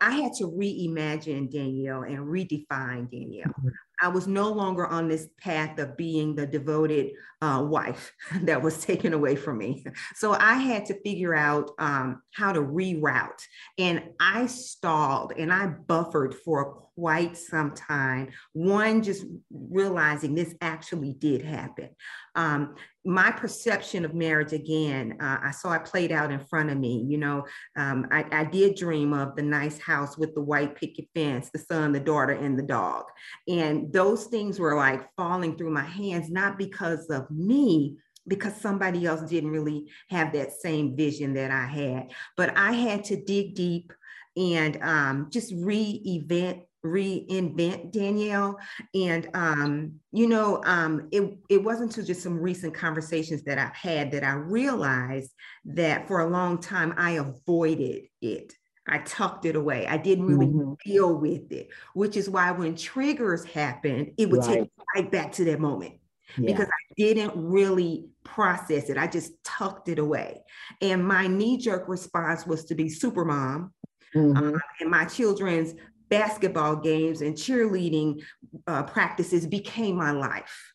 I 0.00 0.10
had 0.10 0.32
to 0.38 0.44
reimagine 0.44 1.52
Danele 1.52 2.08
and 2.08 2.26
redefine 2.26 3.08
Danele. 3.08 3.52
I 4.02 4.08
was 4.08 4.26
no 4.26 4.50
longer 4.50 4.86
on 4.86 5.08
this 5.08 5.28
path 5.40 5.78
of 5.78 5.96
being 5.96 6.34
the 6.34 6.46
devoted 6.46 7.12
uh, 7.40 7.64
wife 7.66 8.12
that 8.42 8.60
was 8.60 8.84
taken 8.84 9.12
away 9.14 9.36
from 9.36 9.58
me. 9.58 9.84
So 10.16 10.32
I 10.32 10.54
had 10.54 10.86
to 10.86 11.00
figure 11.02 11.34
out 11.34 11.70
um, 11.78 12.20
how 12.34 12.52
to 12.52 12.60
reroute. 12.60 13.42
And 13.78 14.02
I 14.20 14.46
stalled 14.46 15.32
and 15.38 15.52
I 15.52 15.66
buffered 15.66 16.34
for 16.44 16.82
quite 16.94 17.36
some 17.36 17.74
time. 17.74 18.30
One, 18.52 19.02
just 19.02 19.24
realizing 19.50 20.34
this 20.34 20.54
actually 20.60 21.14
did 21.14 21.42
happen. 21.42 21.90
Um, 22.34 22.74
my 23.04 23.30
perception 23.32 24.04
of 24.04 24.14
marriage 24.14 24.52
again, 24.52 25.16
uh, 25.20 25.38
I 25.42 25.50
saw 25.50 25.72
it 25.72 25.84
played 25.84 26.12
out 26.12 26.30
in 26.30 26.38
front 26.46 26.70
of 26.70 26.78
me. 26.78 27.04
You 27.08 27.18
know, 27.18 27.44
um, 27.76 28.06
I, 28.12 28.24
I, 28.30 28.44
did 28.44 28.76
dream 28.76 29.12
of 29.12 29.34
the 29.34 29.42
nice 29.42 29.78
house 29.78 30.16
with 30.16 30.34
the 30.34 30.40
white 30.40 30.76
picket 30.76 31.08
fence, 31.14 31.50
the 31.52 31.58
son, 31.58 31.92
the 31.92 32.00
daughter, 32.00 32.32
and 32.32 32.56
the 32.56 32.62
dog. 32.62 33.04
And 33.48 33.92
those 33.92 34.26
things 34.26 34.60
were 34.60 34.76
like 34.76 35.08
falling 35.16 35.56
through 35.56 35.70
my 35.70 35.84
hands, 35.84 36.30
not 36.30 36.58
because 36.58 37.06
of 37.10 37.28
me, 37.30 37.96
because 38.28 38.54
somebody 38.56 39.04
else 39.06 39.22
didn't 39.22 39.50
really 39.50 39.90
have 40.10 40.32
that 40.32 40.52
same 40.52 40.96
vision 40.96 41.34
that 41.34 41.50
I 41.50 41.66
had. 41.66 42.12
But 42.36 42.56
I 42.56 42.72
had 42.72 43.04
to 43.04 43.16
dig 43.16 43.54
deep 43.54 43.92
and 44.36 44.78
um, 44.82 45.28
just 45.30 45.52
re-event 45.56 46.60
reinvent 46.84 47.92
Danele. 47.92 48.56
And 48.94 49.28
um, 49.34 49.94
you 50.12 50.28
know, 50.28 50.62
um, 50.64 51.08
it 51.12 51.36
it 51.48 51.62
wasn't 51.62 51.90
until 51.90 52.04
just 52.04 52.22
some 52.22 52.38
recent 52.38 52.74
conversations 52.74 53.42
that 53.44 53.58
I've 53.58 53.74
had 53.74 54.10
that 54.12 54.24
I 54.24 54.32
realized 54.32 55.32
that 55.66 56.08
for 56.08 56.20
a 56.20 56.30
long 56.30 56.60
time 56.60 56.94
I 56.96 57.12
avoided 57.12 58.04
it. 58.20 58.52
I 58.88 58.98
tucked 58.98 59.44
it 59.44 59.54
away. 59.54 59.86
I 59.86 59.96
didn't 59.96 60.26
really 60.26 60.46
mm-hmm. 60.46 60.72
deal 60.84 61.14
with 61.14 61.52
it, 61.52 61.68
which 61.94 62.16
is 62.16 62.28
why 62.28 62.50
when 62.50 62.74
triggers 62.74 63.44
happened, 63.44 64.12
it 64.18 64.28
would 64.28 64.40
right. 64.40 64.58
take 64.60 64.70
right 64.96 65.10
back 65.10 65.32
to 65.32 65.44
that 65.44 65.60
moment. 65.60 65.94
yeah. 66.36 66.46
because 66.52 66.66
I 66.66 66.94
didn't 66.96 67.32
really 67.36 68.08
process 68.24 68.88
it. 68.88 68.96
I 68.96 69.06
just 69.06 69.32
tucked 69.44 69.88
it 69.88 69.98
away. 69.98 70.42
And 70.80 71.06
my 71.06 71.26
knee 71.26 71.58
jerk 71.58 71.88
response 71.88 72.46
was 72.46 72.64
to 72.66 72.74
be 72.74 72.88
super 72.88 73.24
mom. 73.24 73.72
Mm-hmm. 74.14 74.36
Um, 74.36 74.60
and 74.80 74.90
my 74.90 75.04
children's 75.06 75.74
basketball 76.12 76.76
games 76.76 77.22
and 77.22 77.34
cheerleading 77.34 78.22
uh, 78.66 78.82
practices 78.82 79.46
became 79.46 79.96
my 79.96 80.10
life. 80.10 80.74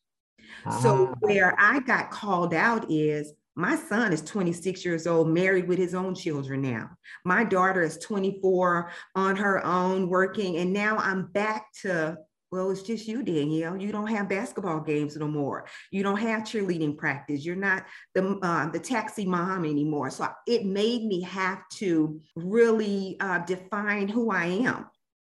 Ah. 0.66 0.80
So, 0.80 1.14
where 1.20 1.56
I 1.60 1.80
got 1.82 2.10
called 2.10 2.56
out 2.56 2.90
is 2.90 3.34
my 3.56 3.76
son 3.76 4.12
is 4.12 4.24
26 4.24 4.84
years 4.84 5.06
old, 5.06 5.30
married 5.30 5.68
with 5.68 5.78
his 5.78 5.94
own 5.94 6.16
children 6.16 6.64
now. 6.64 6.90
My 7.24 7.44
daughter 7.44 7.84
is 7.84 8.00
24 8.00 8.92
on 9.16 9.36
her 9.36 9.64
own, 9.64 10.10
working. 10.10 10.58
And 10.58 10.74
now 10.74 10.98
I'm 10.98 11.28
back 11.28 11.68
to, 11.82 12.18
well, 12.52 12.72
it's 12.72 12.82
just 12.82 13.08
you, 13.08 13.24
Danele. 13.24 13.80
You 13.80 13.92
don't 13.92 14.08
have 14.08 14.30
basketball 14.30 14.80
games 14.80 15.18
no 15.18 15.28
more. 15.28 15.68
You 15.92 16.02
don't 16.02 16.18
have 16.18 16.44
cheerleading 16.44 16.98
practice. 16.98 17.46
You're 17.46 17.56
not 17.56 17.86
the, 18.16 18.40
uh, 18.42 18.72
the 18.72 18.80
taxi 18.80 19.26
mom 19.26 19.66
anymore. 19.66 20.10
So 20.10 20.28
it 20.48 20.66
made 20.66 21.06
me 21.06 21.22
have 21.22 21.62
to 21.74 22.20
really 22.36 23.18
uh, 23.20 23.40
define 23.40 24.08
who 24.08 24.32
I 24.32 24.46
am. 24.46 24.88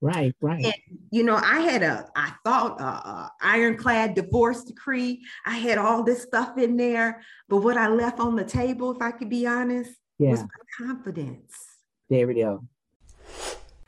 Right, 0.03 0.35
right. 0.41 0.65
And, 0.65 0.75
you 1.11 1.25
know, 1.25 1.37
I 1.37 1.61
had 1.61 1.83
a, 1.83 2.09
I 2.17 2.33
thought, 2.43 2.81
a, 2.81 2.85
a, 2.85 3.33
ironclad 3.43 4.15
divorce 4.15 4.65
decree. 4.65 5.23
I 5.45 5.57
had 5.59 5.77
all 5.77 6.03
this 6.03 6.23
stuff 6.23 6.57
in 6.57 6.79
there, 6.79 7.23
but 7.49 7.59
what 7.59 7.77
I 7.77 7.89
left 7.89 8.19
on 8.19 8.35
the 8.35 8.45
table, 8.45 8.91
if 8.93 9.03
I 9.03 9.11
could 9.11 9.29
be 9.29 9.47
honest, 9.47 9.91
yeah. 10.19 10.31
was 10.31 10.41
my 10.41 10.87
confidence. 10.87 11.55
There 12.09 12.27
we 12.27 12.35
go. 12.35 12.65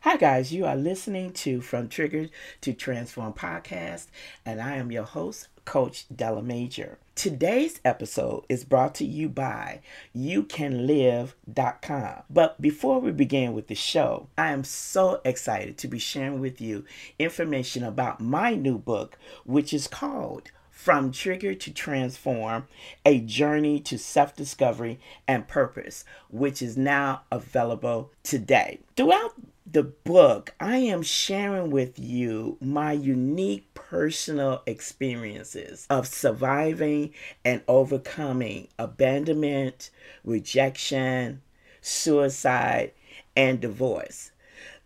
Hi, 0.05 0.17
guys. 0.17 0.53
You 0.53 0.67
are 0.67 0.75
listening 0.75 1.33
to 1.35 1.61
From 1.61 1.89
Trigger 1.89 2.27
to 2.63 2.73
Transform 2.73 3.35
podcast, 3.35 4.09
and 4.45 4.61
I 4.61 4.75
am 4.75 4.91
your 4.91 5.05
host, 5.05 5.47
Coach 5.65 6.07
Della 6.13 6.43
Major. 6.43 6.99
Today's 7.15 7.81
episode 7.85 8.45
is 8.49 8.65
brought 8.65 8.97
to 8.97 9.05
you 9.05 9.29
by 9.29 9.81
youcanlive.com. 10.13 12.23
But 12.29 12.61
before 12.61 13.01
we 13.01 13.13
begin 13.13 13.53
with 13.53 13.69
the 13.69 13.77
show, 13.77 14.27
I 14.37 14.51
am 14.51 14.65
so 14.65 15.21
excited 15.25 15.79
to 15.79 15.87
be 15.87 16.01
sharing 16.01 16.41
with 16.41 16.61
you 16.61 16.85
information 17.21 17.85
about 17.85 18.21
my 18.21 18.57
new 18.57 18.79
book, 18.79 19.17
which 19.45 19.73
is 19.73 19.87
called 19.87 20.51
From 20.73 21.13
Trigger 21.13 21.55
to 21.55 21.73
Transform 21.73 22.67
A 23.07 23.21
Journey 23.21 23.79
to 23.79 23.97
Self 23.99 24.35
Discovery 24.35 24.99
and 25.29 25.47
Purpose, 25.47 26.05
which 26.29 26.61
is 26.61 26.77
now 26.77 27.23
available 27.31 28.11
today. 28.25 28.81
Throughout 28.97 29.35
the 29.67 29.85
book, 29.85 30.55
I 30.61 30.79
am 30.79 31.03
sharing 31.03 31.71
with 31.71 31.99
you 31.99 32.59
my 32.61 32.93
unique 32.93 33.73
personal 33.75 34.63
experiences 34.67 35.87
of 35.89 36.07
surviving 36.09 37.13
and 37.45 37.63
overcoming 37.69 38.69
abandonment, 38.79 39.91
rejection, 40.25 41.43
suicide, 41.81 42.93
and 43.37 43.61
divorce. 43.61 44.32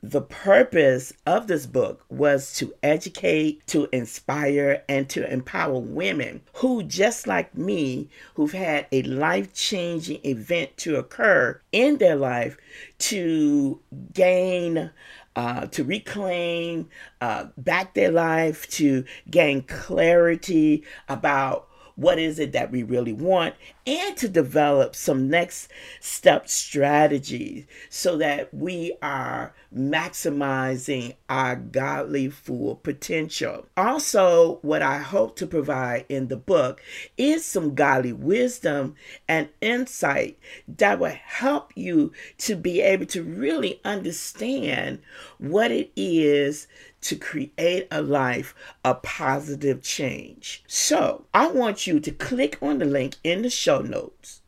The 0.08 0.20
purpose 0.20 1.12
of 1.26 1.48
this 1.48 1.66
book 1.66 2.04
was 2.08 2.54
to 2.58 2.72
educate, 2.80 3.66
to 3.66 3.88
inspire, 3.90 4.84
and 4.88 5.08
to 5.08 5.28
empower 5.28 5.80
women 5.80 6.42
who, 6.54 6.84
just 6.84 7.26
like 7.26 7.56
me, 7.56 8.08
who've 8.34 8.52
had 8.52 8.86
a 8.92 9.02
life 9.02 9.52
changing 9.52 10.20
event 10.24 10.76
to 10.76 10.94
occur 10.94 11.60
in 11.72 11.96
their 11.96 12.14
life 12.14 12.56
to 12.98 13.80
gain 14.12 14.92
uh, 15.34 15.66
to 15.66 15.82
reclaim 15.82 16.88
uh, 17.20 17.46
back 17.58 17.94
their 17.94 18.12
life, 18.12 18.70
to 18.70 19.04
gain 19.28 19.62
clarity 19.62 20.84
about 21.08 21.68
what 21.96 22.18
is 22.18 22.38
it 22.38 22.52
that 22.52 22.70
we 22.70 22.82
really 22.82 23.12
want, 23.12 23.54
and 23.86 24.16
to 24.16 24.28
develop 24.28 24.94
some 24.94 25.28
next 25.28 25.70
step 26.00 26.48
strategies 26.48 27.66
so 27.88 28.16
that 28.18 28.52
we 28.52 28.96
are 29.02 29.54
maximizing 29.74 31.14
our 31.28 31.56
godly 31.56 32.28
full 32.28 32.76
potential. 32.76 33.66
Also, 33.76 34.58
what 34.62 34.82
I 34.82 34.98
hope 34.98 35.36
to 35.36 35.46
provide 35.46 36.04
in 36.08 36.28
the 36.28 36.36
book 36.36 36.82
is 37.16 37.44
some 37.44 37.74
godly 37.74 38.12
wisdom 38.12 38.94
and 39.28 39.48
insight 39.60 40.38
that 40.68 40.98
will 40.98 41.16
help 41.24 41.72
you 41.74 42.12
to 42.38 42.56
be 42.56 42.80
able 42.80 43.06
to 43.06 43.22
really 43.22 43.80
understand 43.84 45.00
what 45.38 45.70
it 45.70 45.90
is 45.96 46.66
to 47.06 47.16
create 47.16 47.86
a 47.90 48.02
life 48.02 48.54
of 48.84 49.02
positive 49.02 49.82
change. 49.82 50.64
So 50.66 51.26
I 51.32 51.48
want 51.48 51.86
you 51.86 52.00
to 52.00 52.10
click 52.10 52.58
on 52.60 52.78
the 52.78 52.84
link 52.84 53.16
in 53.22 53.42
the 53.42 53.50
show 53.50 53.80
notes 53.80 54.42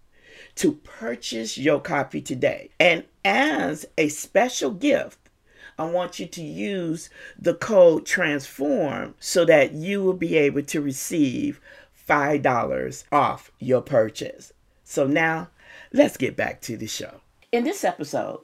to 0.57 0.73
purchase 0.73 1.57
your 1.57 1.81
copy 1.81 2.21
today. 2.21 2.71
And 2.81 3.05
as 3.25 3.87
a 3.97 4.09
special 4.09 4.73
gift, 4.73 5.19
I 5.79 5.85
want 5.85 6.19
you 6.19 6.27
to 6.27 6.43
use 6.43 7.09
the 7.39 7.55
code 7.55 8.05
TRANSFORM 8.05 9.15
so 9.21 9.45
that 9.45 9.75
you 9.75 10.03
will 10.03 10.15
be 10.15 10.37
able 10.37 10.63
to 10.63 10.81
receive 10.81 11.61
$5 12.09 13.05
off 13.13 13.53
your 13.61 13.83
purchase. 13.83 14.53
So 14.83 15.07
now 15.07 15.51
let's 15.93 16.17
get 16.17 16.37
back 16.37 16.61
to 16.63 16.77
the 16.77 16.89
show. 16.89 17.21
In 17.53 17.63
this 17.63 17.85
episode, 17.85 18.41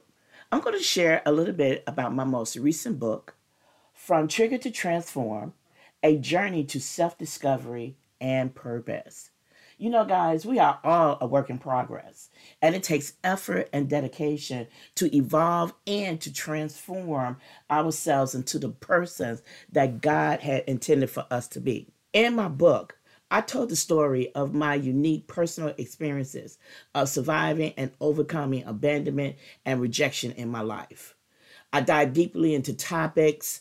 I'm 0.51 0.61
going 0.61 0.77
to 0.77 0.83
share 0.83 1.21
a 1.25 1.33
little 1.33 1.53
bit 1.53 1.83
about 1.85 2.15
my 2.15 2.23
most 2.23 2.55
recent 2.55 2.99
book, 2.99 3.35
from 4.05 4.27
Trigger 4.27 4.59
to 4.59 4.69
Transform, 4.69 5.53
a 6.03 6.15
journey 6.17 6.63
to 6.65 6.79
self 6.79 7.17
discovery 7.17 7.97
and 8.21 8.53
purpose. 8.53 9.31
You 9.79 9.89
know, 9.89 10.05
guys, 10.05 10.45
we 10.45 10.59
are 10.59 10.79
all 10.83 11.17
a 11.19 11.25
work 11.25 11.49
in 11.49 11.57
progress, 11.57 12.29
and 12.61 12.75
it 12.75 12.83
takes 12.83 13.13
effort 13.23 13.67
and 13.73 13.89
dedication 13.89 14.67
to 14.93 15.13
evolve 15.13 15.73
and 15.87 16.21
to 16.21 16.31
transform 16.31 17.37
ourselves 17.71 18.35
into 18.35 18.59
the 18.59 18.69
persons 18.69 19.41
that 19.71 20.01
God 20.01 20.41
had 20.41 20.65
intended 20.67 21.09
for 21.09 21.25
us 21.31 21.47
to 21.49 21.59
be. 21.59 21.87
In 22.13 22.35
my 22.35 22.47
book, 22.47 22.99
I 23.31 23.41
told 23.41 23.69
the 23.69 23.75
story 23.75 24.31
of 24.35 24.53
my 24.53 24.75
unique 24.75 25.25
personal 25.25 25.73
experiences 25.79 26.59
of 26.93 27.09
surviving 27.09 27.73
and 27.75 27.91
overcoming 27.99 28.65
abandonment 28.65 29.37
and 29.65 29.81
rejection 29.81 30.31
in 30.33 30.49
my 30.49 30.61
life. 30.61 31.15
I 31.75 31.81
dive 31.81 32.13
deeply 32.13 32.55
into 32.55 32.73
topics 32.73 33.59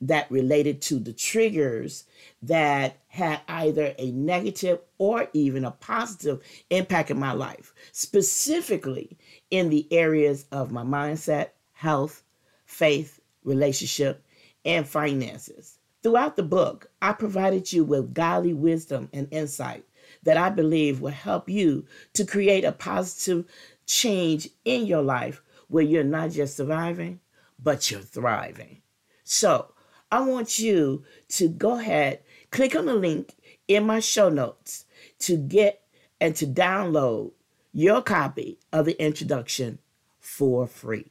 that 0.00 0.30
related 0.30 0.80
to 0.80 0.98
the 0.98 1.12
triggers 1.12 2.04
that 2.42 2.96
had 3.08 3.40
either 3.48 3.94
a 3.98 4.10
negative 4.12 4.80
or 4.98 5.28
even 5.32 5.64
a 5.64 5.70
positive 5.70 6.40
impact 6.70 7.10
in 7.10 7.18
my 7.18 7.32
life, 7.32 7.74
specifically 7.92 9.18
in 9.50 9.68
the 9.68 9.86
areas 9.90 10.46
of 10.52 10.70
my 10.70 10.82
mindset, 10.82 11.48
health, 11.72 12.22
faith, 12.64 13.20
relationship, 13.44 14.24
and 14.64 14.86
finances. 14.86 15.78
Throughout 16.02 16.36
the 16.36 16.42
book, 16.42 16.90
I 17.02 17.12
provided 17.12 17.72
you 17.72 17.84
with 17.84 18.14
godly 18.14 18.54
wisdom 18.54 19.10
and 19.12 19.28
insight 19.30 19.84
that 20.22 20.36
I 20.36 20.48
believe 20.48 21.00
will 21.00 21.10
help 21.10 21.48
you 21.48 21.84
to 22.14 22.24
create 22.24 22.64
a 22.64 22.72
positive 22.72 23.44
change 23.86 24.48
in 24.64 24.86
your 24.86 25.02
life 25.02 25.42
where 25.68 25.84
you're 25.84 26.04
not 26.04 26.30
just 26.30 26.56
surviving, 26.56 27.20
but 27.62 27.90
you're 27.90 28.00
thriving. 28.00 28.80
So, 29.24 29.72
I 30.10 30.20
want 30.20 30.58
you 30.58 31.04
to 31.30 31.48
go 31.48 31.78
ahead, 31.78 32.20
click 32.50 32.74
on 32.74 32.86
the 32.86 32.94
link 32.94 33.36
in 33.68 33.86
my 33.86 34.00
show 34.00 34.28
notes 34.28 34.84
to 35.20 35.36
get 35.36 35.82
and 36.20 36.34
to 36.36 36.46
download 36.46 37.32
your 37.72 38.02
copy 38.02 38.58
of 38.72 38.86
the 38.86 39.00
introduction 39.02 39.78
for 40.18 40.66
free. 40.66 41.10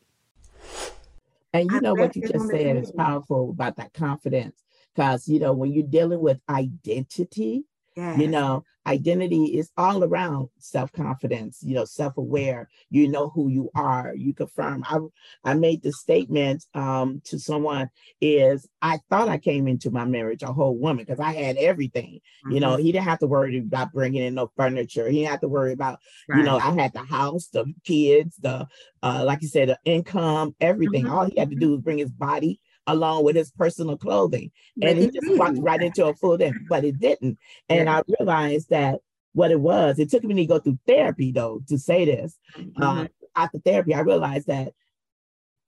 And 1.54 1.72
you 1.72 1.82
know 1.82 1.94
what 1.94 2.16
you 2.16 2.28
just 2.28 2.50
said 2.50 2.78
is 2.78 2.92
powerful 2.92 3.50
about 3.50 3.78
that 3.78 3.94
confidence. 3.94 4.62
Because, 4.94 5.28
you 5.28 5.40
know, 5.40 5.54
when 5.54 5.72
you're 5.72 5.88
dealing 5.88 6.20
with 6.20 6.42
identity, 6.50 7.64
you 7.96 8.28
know, 8.28 8.64
identity 8.88 9.58
is 9.58 9.72
all 9.78 10.04
around 10.04 10.50
self-confidence, 10.58 11.60
you 11.64 11.76
know, 11.76 11.86
self-aware, 11.86 12.70
you 12.90 13.08
know 13.08 13.30
who 13.30 13.50
you 13.50 13.70
are, 13.76 14.14
you 14.16 14.34
confirm. 14.34 14.84
I 14.88 15.00
I 15.44 15.54
made 15.54 15.84
the 15.84 15.92
statement 15.92 16.66
um 16.74 17.22
to 17.26 17.40
someone 17.40 17.90
is 18.22 18.68
I 18.82 19.00
thought 19.10 19.28
I 19.28 19.38
came 19.38 19.68
into 19.68 19.92
my 19.92 20.06
marriage 20.06 20.44
a 20.44 20.54
whole 20.54 20.78
woman 20.78 21.06
because 21.06 21.20
I 21.20 21.34
had 21.34 21.58
everything. 21.58 22.22
Mm-hmm. 22.46 22.52
You 22.52 22.60
know, 22.62 22.72
mm-hmm. 22.72 22.84
he 22.84 22.92
didn't 22.92 23.06
have 23.06 23.20
to 23.20 23.28
worry 23.28 23.60
about 23.60 23.94
bringing 23.94 24.24
in 24.24 24.36
no 24.36 24.52
furniture. 24.56 25.08
He 25.08 25.20
didn't 25.20 25.32
have 25.32 25.42
to 25.42 25.50
worry 25.50 25.74
about, 25.74 26.00
right. 26.28 26.40
you 26.40 26.44
know, 26.44 26.58
I 26.58 26.72
had 26.72 26.94
the 26.94 27.04
house, 27.04 27.48
the 27.48 27.72
kids, 27.84 28.38
the 28.38 28.68
uh 29.04 29.24
like 29.26 29.42
you 29.42 29.48
said, 29.48 29.70
the 29.70 29.80
income, 29.86 30.56
everything. 30.60 31.04
Mm-hmm. 31.04 31.14
All 31.14 31.26
he 31.26 31.40
had 31.40 31.50
to 31.52 31.56
do 31.56 31.72
was 31.72 31.82
bring 31.82 32.00
his 32.00 32.12
body 32.12 32.60
along 32.90 33.24
with 33.24 33.36
his 33.36 33.52
personal 33.52 33.98
clothing. 33.98 34.52
And 34.82 34.98
he 34.98 35.10
just 35.10 35.38
walked 35.38 35.60
right 35.60 35.82
into 35.82 36.06
a 36.06 36.14
full 36.16 36.38
day, 36.38 36.52
but 36.68 36.84
it 36.84 37.00
didn't. 37.00 37.38
And 37.70 37.86
yeah. 37.86 37.98
I 37.98 38.02
realized 38.20 38.70
that 38.70 39.00
what 39.34 39.52
it 39.52 39.60
was, 39.60 40.00
it 40.00 40.10
took 40.10 40.24
me 40.24 40.34
to 40.36 40.46
go 40.46 40.60
through 40.60 40.80
therapy 40.88 41.32
though 41.32 41.62
to 41.68 41.78
say 41.78 42.06
this. 42.06 42.38
Mm-hmm. 42.58 42.82
Uh, 42.82 43.06
after 43.36 43.60
therapy, 43.60 43.94
I 43.94 44.02
realized 44.02 44.48
that 44.48 44.74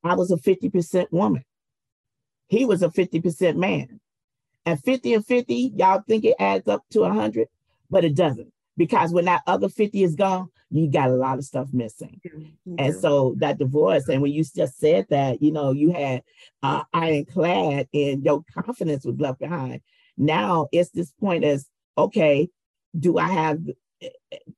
I 0.03 0.15
was 0.15 0.31
a 0.31 0.37
50% 0.37 1.11
woman. 1.11 1.45
He 2.47 2.65
was 2.65 2.81
a 2.81 2.89
50% 2.89 3.55
man. 3.55 3.99
And 4.65 4.81
50 4.83 5.13
and 5.13 5.25
50, 5.25 5.73
y'all 5.75 6.03
think 6.07 6.25
it 6.25 6.35
adds 6.39 6.67
up 6.67 6.83
to 6.91 7.01
100, 7.01 7.47
but 7.89 8.03
it 8.03 8.15
doesn't 8.15 8.51
because 8.77 9.11
when 9.11 9.25
that 9.25 9.43
other 9.47 9.69
50 9.69 10.03
is 10.03 10.15
gone, 10.15 10.49
you 10.71 10.89
got 10.89 11.09
a 11.09 11.15
lot 11.15 11.37
of 11.37 11.43
stuff 11.43 11.67
missing. 11.73 12.19
And 12.77 12.95
so 12.95 13.35
that 13.39 13.59
divorce, 13.59 14.07
and 14.07 14.21
when 14.21 14.31
you 14.31 14.43
just 14.43 14.79
said 14.79 15.05
that, 15.09 15.41
you 15.41 15.51
know, 15.51 15.71
you 15.71 15.91
had 15.91 16.23
uh, 16.63 16.83
ironclad 16.93 17.89
and 17.93 18.23
your 18.23 18.43
confidence 18.53 19.05
was 19.05 19.19
left 19.19 19.39
behind. 19.39 19.81
Now 20.17 20.67
it's 20.71 20.89
this 20.91 21.11
point 21.19 21.43
as, 21.43 21.67
okay, 21.97 22.49
do 22.97 23.17
I 23.17 23.27
have 23.27 23.59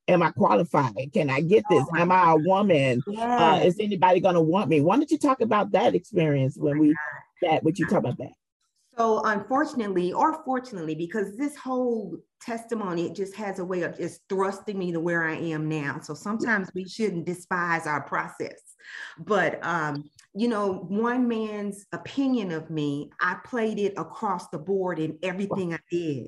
am 0.07 0.23
I 0.23 0.31
qualified? 0.31 1.11
Can 1.13 1.29
I 1.29 1.41
get 1.41 1.63
this? 1.69 1.83
Oh 1.93 1.97
am 1.97 2.11
I 2.11 2.31
a 2.31 2.37
woman? 2.37 3.01
Yes. 3.07 3.41
Uh, 3.41 3.65
is 3.65 3.77
anybody 3.79 4.19
going 4.19 4.35
to 4.35 4.41
want 4.41 4.69
me? 4.69 4.81
Why 4.81 4.95
don't 4.95 5.11
you 5.11 5.17
talk 5.17 5.41
about 5.41 5.71
that 5.71 5.95
experience 5.95 6.57
when 6.57 6.77
we 6.79 6.95
that? 7.41 7.63
Would 7.63 7.79
you 7.79 7.87
talk 7.87 7.99
about 7.99 8.17
that? 8.19 8.31
So 8.97 9.21
unfortunately, 9.25 10.13
or 10.13 10.43
fortunately, 10.43 10.95
because 10.95 11.35
this 11.35 11.55
whole 11.55 12.17
testimony 12.41 13.07
it 13.07 13.15
just 13.15 13.35
has 13.35 13.59
a 13.59 13.65
way 13.65 13.81
of 13.83 13.97
just 13.97 14.21
thrusting 14.29 14.77
me 14.77 14.91
to 14.91 14.99
where 14.99 15.23
I 15.23 15.35
am 15.35 15.67
now. 15.67 15.99
So 16.01 16.13
sometimes 16.13 16.69
we 16.75 16.87
shouldn't 16.87 17.25
despise 17.25 17.87
our 17.87 18.01
process. 18.01 18.59
But 19.17 19.65
um, 19.65 20.03
you 20.35 20.47
know, 20.47 20.85
one 20.89 21.27
man's 21.27 21.85
opinion 21.91 22.51
of 22.51 22.69
me, 22.69 23.09
I 23.19 23.37
played 23.45 23.79
it 23.79 23.93
across 23.97 24.49
the 24.49 24.59
board 24.59 24.99
in 24.99 25.17
everything 25.23 25.73
I 25.73 25.79
did 25.89 26.27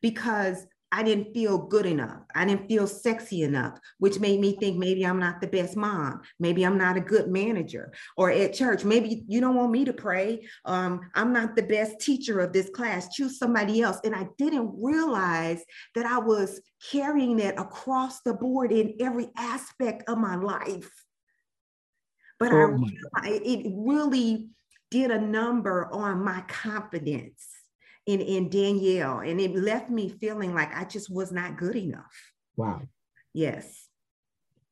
because 0.00 0.66
I 0.90 1.02
didn't 1.02 1.34
feel 1.34 1.58
good 1.58 1.84
enough. 1.84 2.22
I 2.34 2.46
didn't 2.46 2.68
feel 2.68 2.86
sexy 2.86 3.42
enough, 3.42 3.78
which 3.98 4.20
made 4.20 4.40
me 4.40 4.56
think 4.56 4.78
maybe 4.78 5.04
I'm 5.04 5.18
not 5.18 5.40
the 5.40 5.46
best 5.46 5.76
mom. 5.76 6.22
Maybe 6.40 6.64
I'm 6.64 6.78
not 6.78 6.96
a 6.96 7.00
good 7.00 7.28
manager. 7.28 7.92
Or 8.16 8.30
at 8.30 8.54
church, 8.54 8.84
maybe 8.84 9.24
you 9.28 9.40
don't 9.40 9.54
want 9.54 9.70
me 9.70 9.84
to 9.84 9.92
pray. 9.92 10.48
Um, 10.64 11.00
I'm 11.14 11.32
not 11.32 11.56
the 11.56 11.62
best 11.62 12.00
teacher 12.00 12.40
of 12.40 12.52
this 12.52 12.70
class. 12.70 13.14
Choose 13.14 13.38
somebody 13.38 13.82
else. 13.82 13.98
And 14.02 14.14
I 14.14 14.28
didn't 14.38 14.72
realize 14.82 15.62
that 15.94 16.06
I 16.06 16.18
was 16.18 16.60
carrying 16.90 17.36
that 17.36 17.60
across 17.60 18.22
the 18.22 18.32
board 18.32 18.72
in 18.72 18.94
every 18.98 19.28
aspect 19.36 20.08
of 20.08 20.16
my 20.16 20.36
life. 20.36 20.90
But 22.40 22.52
oh 22.52 22.82
I, 23.16 23.40
it 23.44 23.66
really 23.74 24.48
did 24.90 25.10
a 25.10 25.20
number 25.20 25.92
on 25.92 26.24
my 26.24 26.40
confidence 26.48 27.47
in, 28.08 28.22
in 28.22 28.48
Danele, 28.48 29.30
and 29.30 29.38
it 29.38 29.54
left 29.54 29.90
me 29.90 30.08
feeling 30.08 30.54
like 30.54 30.74
I 30.74 30.84
just 30.84 31.10
was 31.10 31.30
not 31.30 31.58
good 31.58 31.76
enough. 31.76 32.32
Wow. 32.56 32.80
Yes. 33.34 33.86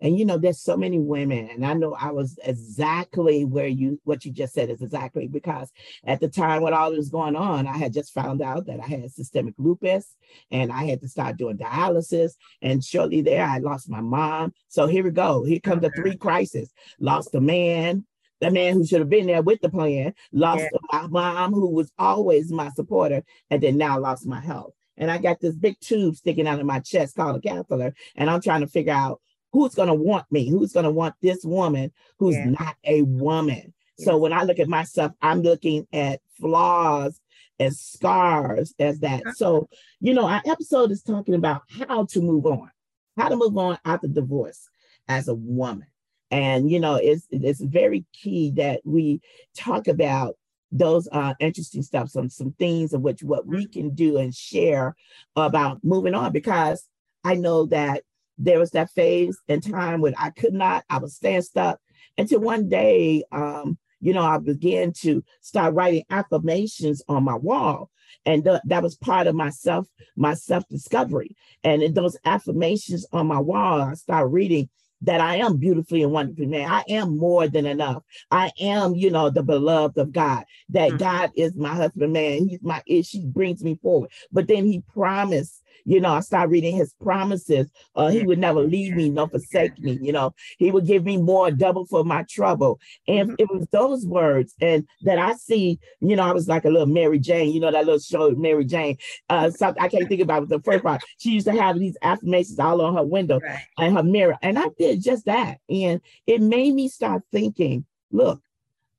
And 0.00 0.18
you 0.18 0.24
know, 0.24 0.38
there's 0.38 0.62
so 0.62 0.74
many 0.74 0.98
women, 0.98 1.50
and 1.50 1.64
I 1.64 1.74
know 1.74 1.94
I 1.94 2.12
was 2.12 2.38
exactly 2.42 3.44
where 3.44 3.66
you 3.66 4.00
what 4.04 4.24
you 4.24 4.32
just 4.32 4.54
said 4.54 4.70
is 4.70 4.80
exactly 4.80 5.28
because 5.28 5.70
at 6.04 6.20
the 6.20 6.28
time 6.28 6.62
when 6.62 6.72
all 6.72 6.90
this 6.90 6.96
was 6.96 7.08
going 7.10 7.36
on, 7.36 7.66
I 7.66 7.76
had 7.76 7.92
just 7.92 8.14
found 8.14 8.40
out 8.40 8.66
that 8.66 8.80
I 8.80 8.86
had 8.86 9.12
systemic 9.12 9.54
lupus 9.58 10.16
and 10.50 10.72
I 10.72 10.84
had 10.84 11.02
to 11.02 11.08
start 11.08 11.36
doing 11.36 11.58
dialysis. 11.58 12.32
And 12.62 12.82
shortly 12.82 13.20
there, 13.20 13.44
I 13.44 13.58
lost 13.58 13.90
my 13.90 14.00
mom. 14.00 14.52
So 14.68 14.86
here 14.86 15.04
we 15.04 15.10
go. 15.10 15.44
Here 15.44 15.60
comes 15.60 15.82
the 15.82 15.90
three 15.90 16.16
crisis. 16.16 16.70
Lost 17.00 17.34
a 17.34 17.40
man, 17.40 18.04
the 18.40 18.50
man 18.50 18.74
who 18.74 18.86
should 18.86 19.00
have 19.00 19.08
been 19.08 19.26
there 19.26 19.42
with 19.42 19.60
the 19.60 19.68
plan, 19.68 20.14
lost 20.32 20.64
yeah. 20.64 20.78
my 20.90 21.06
mom, 21.06 21.52
who 21.52 21.70
was 21.70 21.90
always 21.98 22.52
my 22.52 22.70
supporter, 22.70 23.22
and 23.50 23.62
then 23.62 23.76
now 23.76 23.98
lost 23.98 24.26
my 24.26 24.40
health. 24.40 24.72
And 24.96 25.10
I 25.10 25.18
got 25.18 25.40
this 25.40 25.54
big 25.54 25.78
tube 25.80 26.16
sticking 26.16 26.46
out 26.46 26.60
of 26.60 26.66
my 26.66 26.80
chest 26.80 27.16
called 27.16 27.36
a 27.36 27.40
catheter, 27.40 27.94
and 28.14 28.30
I'm 28.30 28.40
trying 28.40 28.62
to 28.62 28.66
figure 28.66 28.92
out 28.92 29.20
who's 29.52 29.74
going 29.74 29.88
to 29.88 29.94
want 29.94 30.30
me, 30.30 30.50
who's 30.50 30.72
going 30.72 30.84
to 30.84 30.90
want 30.90 31.14
this 31.22 31.44
woman 31.44 31.92
who's 32.18 32.36
yeah. 32.36 32.50
not 32.50 32.76
a 32.84 33.02
woman. 33.02 33.72
Yeah. 33.98 34.04
So 34.04 34.18
when 34.18 34.32
I 34.32 34.42
look 34.42 34.58
at 34.58 34.68
myself, 34.68 35.12
I'm 35.22 35.42
looking 35.42 35.86
at 35.92 36.20
flaws 36.38 37.20
as 37.58 37.80
scars 37.80 38.74
as 38.78 39.00
that. 39.00 39.20
Uh-huh. 39.20 39.32
So, 39.34 39.68
you 40.00 40.14
know, 40.14 40.26
our 40.28 40.42
episode 40.44 40.90
is 40.90 41.02
talking 41.02 41.34
about 41.34 41.62
how 41.68 42.04
to 42.06 42.20
move 42.20 42.46
on, 42.46 42.70
how 43.16 43.28
to 43.28 43.36
move 43.36 43.56
on 43.56 43.78
after 43.84 44.08
divorce 44.08 44.68
as 45.08 45.28
a 45.28 45.34
woman. 45.34 45.86
And 46.30 46.70
you 46.70 46.80
know, 46.80 46.96
it's 46.96 47.26
it's 47.30 47.60
very 47.60 48.04
key 48.12 48.52
that 48.56 48.80
we 48.84 49.20
talk 49.56 49.88
about 49.88 50.36
those 50.72 51.08
uh, 51.12 51.34
interesting 51.40 51.82
stuff, 51.82 52.10
some 52.10 52.28
some 52.28 52.52
things 52.58 52.92
of 52.92 53.00
which 53.00 53.22
what 53.22 53.46
we 53.46 53.66
can 53.66 53.94
do 53.94 54.18
and 54.18 54.34
share 54.34 54.96
about 55.36 55.78
moving 55.84 56.14
on. 56.14 56.32
Because 56.32 56.88
I 57.24 57.34
know 57.34 57.66
that 57.66 58.02
there 58.38 58.58
was 58.58 58.70
that 58.72 58.90
phase 58.90 59.38
and 59.48 59.62
time 59.62 60.00
when 60.00 60.14
I 60.18 60.30
could 60.30 60.52
not, 60.52 60.84
I 60.90 60.98
was 60.98 61.16
staying 61.16 61.42
stuck 61.42 61.80
until 62.18 62.40
one 62.40 62.68
day, 62.68 63.24
um, 63.32 63.78
you 64.00 64.12
know, 64.12 64.22
I 64.22 64.38
began 64.38 64.92
to 65.00 65.24
start 65.40 65.74
writing 65.74 66.04
affirmations 66.10 67.02
on 67.08 67.24
my 67.24 67.34
wall. 67.34 67.90
And 68.24 68.44
th- 68.44 68.60
that 68.66 68.82
was 68.82 68.96
part 68.96 69.26
of 69.26 69.34
myself, 69.34 69.86
my 70.16 70.34
self-discovery. 70.34 71.34
And 71.64 71.82
in 71.82 71.94
those 71.94 72.16
affirmations 72.24 73.06
on 73.12 73.26
my 73.26 73.38
wall, 73.40 73.80
I 73.80 73.94
started 73.94 74.26
reading 74.26 74.68
that 75.02 75.20
I 75.20 75.36
am 75.36 75.56
beautifully 75.56 76.02
and 76.02 76.12
wonderfully 76.12 76.46
made. 76.46 76.66
I 76.66 76.84
am 76.88 77.16
more 77.16 77.48
than 77.48 77.66
enough. 77.66 78.02
I 78.30 78.50
am, 78.60 78.94
you 78.94 79.10
know, 79.10 79.30
the 79.30 79.42
beloved 79.42 79.98
of 79.98 80.12
God. 80.12 80.44
That 80.70 80.90
mm-hmm. 80.90 80.98
God 80.98 81.30
is 81.36 81.54
my 81.56 81.74
husband, 81.74 82.12
man. 82.12 82.48
He's 82.48 82.62
my 82.62 82.82
she 82.86 83.24
brings 83.24 83.62
me 83.62 83.78
forward. 83.82 84.10
But 84.32 84.48
then 84.48 84.64
he 84.64 84.82
promised 84.92 85.62
you 85.86 86.00
know, 86.00 86.12
I 86.12 86.20
started 86.20 86.50
reading 86.50 86.76
his 86.76 86.92
promises. 87.00 87.70
Uh, 87.94 88.08
he 88.08 88.24
would 88.24 88.40
never 88.40 88.60
leave 88.60 88.94
me 88.94 89.08
nor 89.08 89.28
forsake 89.28 89.78
me. 89.78 89.98
You 90.02 90.12
know, 90.12 90.34
he 90.58 90.72
would 90.72 90.86
give 90.86 91.04
me 91.04 91.16
more 91.16 91.50
double 91.52 91.86
for 91.86 92.04
my 92.04 92.24
trouble. 92.28 92.80
And 93.06 93.30
mm-hmm. 93.30 93.34
it 93.38 93.48
was 93.50 93.66
those 93.70 94.04
words 94.04 94.54
and 94.60 94.86
that 95.02 95.18
I 95.18 95.34
see, 95.34 95.78
you 96.00 96.16
know, 96.16 96.24
I 96.24 96.32
was 96.32 96.48
like 96.48 96.64
a 96.64 96.70
little 96.70 96.86
Mary 96.86 97.20
Jane, 97.20 97.52
you 97.52 97.60
know, 97.60 97.70
that 97.70 97.84
little 97.84 98.00
show, 98.00 98.30
Mary 98.32 98.64
Jane. 98.64 98.96
Uh, 99.30 99.50
something 99.50 99.82
I 99.82 99.88
can't 99.88 100.08
think 100.08 100.20
about 100.20 100.48
the 100.48 100.60
first 100.60 100.82
part. 100.82 101.02
She 101.18 101.30
used 101.30 101.46
to 101.46 101.52
have 101.52 101.78
these 101.78 101.96
affirmations 102.02 102.58
all 102.58 102.82
on 102.82 102.96
her 102.96 103.04
window 103.04 103.38
right. 103.38 103.60
and 103.78 103.96
her 103.96 104.02
mirror. 104.02 104.36
And 104.42 104.58
I 104.58 104.66
did 104.78 104.85
just 104.94 105.26
that. 105.26 105.58
And 105.68 106.00
it 106.26 106.40
made 106.40 106.74
me 106.74 106.88
start 106.88 107.22
thinking, 107.32 107.84
look, 108.10 108.40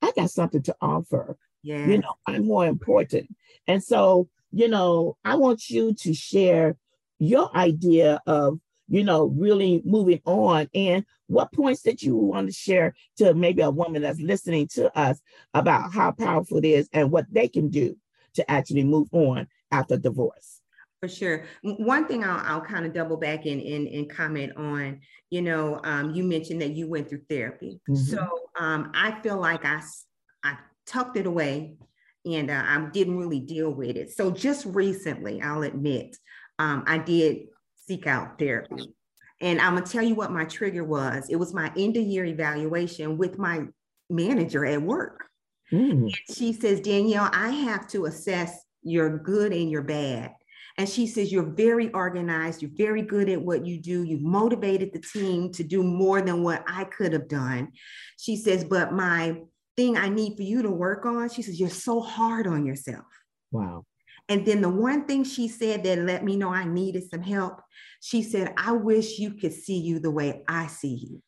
I 0.02 0.12
got 0.16 0.30
something 0.30 0.64
to 0.64 0.76
offer. 0.82 1.38
Yeah. 1.64 1.88
You 1.88 1.98
know, 2.00 2.14
I'm 2.28 2.46
more 2.46 2.66
important. 2.66 3.36
And 3.68 3.84
so 3.84 4.30
you 4.52 4.68
know, 4.68 5.18
I 5.26 5.36
want 5.36 5.70
you 5.70 5.94
to 5.94 6.14
share 6.14 6.78
your 7.20 7.56
idea 7.56 8.22
of, 8.26 8.60
you 8.88 9.04
know, 9.04 9.26
really 9.26 9.82
moving 9.86 10.22
on 10.26 10.70
and 10.74 11.06
what 11.28 11.52
points 11.52 11.82
that 11.82 12.02
you 12.02 12.16
want 12.16 12.48
to 12.48 12.54
share 12.54 12.96
to 13.18 13.34
maybe 13.34 13.62
a 13.62 13.70
woman 13.70 14.04
that's 14.04 14.22
listening 14.22 14.68
to 14.70 14.96
us 14.98 15.20
about 15.54 15.92
how 15.94 16.12
powerful 16.12 16.58
it 16.58 16.66
is 16.66 16.90
and 16.94 17.12
what 17.12 17.26
they 17.32 17.48
can 17.48 17.70
do 17.70 17.98
to 18.36 18.50
actually 18.50 18.84
move 18.84 19.10
on 19.12 19.48
after 19.72 19.98
divorce. 19.98 20.57
For 21.02 21.08
sure. 21.08 21.46
One 21.62 22.08
thing 22.08 22.24
I'll, 22.24 22.42
I'll 22.44 22.62
kind 22.62 22.86
of 22.86 22.94
double 22.94 23.18
back 23.18 23.46
in 23.46 23.60
and, 23.60 24.10
comment 24.10 24.54
on, 24.58 25.00
you 25.30 25.44
know, 25.44 25.80
um, 25.84 26.12
you 26.16 26.24
mentioned 26.24 26.62
that 26.62 26.72
you 26.72 26.90
went 26.90 27.08
through 27.08 27.22
therapy. 27.30 27.80
Mm-hmm. 27.88 28.04
So 28.04 28.28
um, 28.60 28.92
I 28.96 29.20
feel 29.22 29.38
like 29.38 29.64
I, 29.64 29.80
I 30.44 30.58
tucked 30.88 31.18
it 31.18 31.28
away 31.28 31.76
and 32.26 32.50
uh, 32.50 32.64
I 32.66 32.88
didn't 32.92 33.18
really 33.18 33.40
deal 33.40 33.72
with 33.72 33.96
it. 33.96 34.12
So 34.12 34.32
just 34.32 34.66
recently, 34.66 35.40
I'll 35.42 35.64
admit, 35.64 36.18
um, 36.58 36.84
I 36.88 36.98
did 36.98 37.48
seek 37.76 38.08
out 38.08 38.40
therapy. 38.40 38.94
And 39.40 39.62
I'm 39.62 39.76
gonna 39.76 39.86
tell 39.86 40.04
you 40.04 40.16
what 40.16 40.32
my 40.32 40.46
trigger 40.46 40.84
was. 40.84 41.28
It 41.30 41.36
was 41.36 41.54
my 41.54 41.72
end 41.78 41.96
of 41.96 42.04
year 42.04 42.26
evaluation 42.26 43.20
with 43.20 43.38
my 43.38 43.66
manager 44.10 44.66
at 44.66 44.82
work. 44.82 45.26
Mm. 45.72 46.16
she 46.34 46.54
says, 46.54 46.80
Danele, 46.80 47.30
I 47.34 47.50
have 47.50 47.88
to 47.90 48.06
assess 48.06 48.64
your 48.84 49.18
good 49.18 49.52
and 49.52 49.70
your 49.70 49.82
bad. 49.82 50.32
And 50.78 50.88
she 50.88 51.08
says, 51.08 51.32
You're 51.32 51.44
very 51.44 51.92
organized. 51.92 52.62
You're 52.62 52.72
very 52.76 53.02
good 53.02 53.30
at 53.30 53.42
what 53.42 53.66
you 53.66 53.80
do. 53.80 54.04
You've 54.04 54.22
motivated 54.22 54.94
the 54.94 55.00
team 55.00 55.52
to 55.54 55.64
do 55.64 55.84
more 55.84 56.22
than 56.22 56.44
what 56.44 56.64
I 56.68 56.84
could 56.84 57.14
have 57.14 57.28
done. 57.28 57.70
She 58.18 58.36
says, 58.36 58.64
But 58.64 58.94
my 58.94 59.42
thing 59.76 59.98
I 59.98 60.10
need 60.10 60.36
for 60.36 60.44
you 60.44 60.62
to 60.64 60.72
work 60.72 61.06
on. 61.06 61.30
She 61.30 61.42
says, 61.42 61.60
You're 61.60 61.70
so 61.70 62.02
hard 62.02 62.48
on 62.48 62.66
yourself. 62.66 63.06
Wow. 63.52 63.86
And 64.30 64.46
then 64.46 64.62
the 64.62 64.70
one 64.70 65.06
thing 65.06 65.24
she 65.24 65.48
said 65.48 65.84
that 65.84 66.00
let 66.00 66.24
me 66.24 66.36
know 66.36 66.50
I 66.50 66.66
needed 66.66 67.10
some 67.10 67.22
help, 67.22 67.62
she 68.02 68.22
said, 68.22 68.54
I 68.58 68.74
wish 68.74 69.20
you 69.20 69.34
could 69.36 69.54
see 69.54 69.80
you 69.80 70.00
the 70.00 70.12
way 70.12 70.44
I 70.48 70.68
see 70.68 70.96
you. 70.96 71.22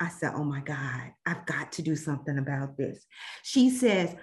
I 0.00 0.08
said, 0.08 0.32
Oh 0.34 0.44
my 0.44 0.60
God, 0.60 1.12
I've 1.26 1.46
got 1.46 1.72
to 1.72 1.82
do 1.82 1.94
something 1.96 2.38
about 2.38 2.76
this. 2.76 3.04
She 3.42 3.70
says, 3.70 4.14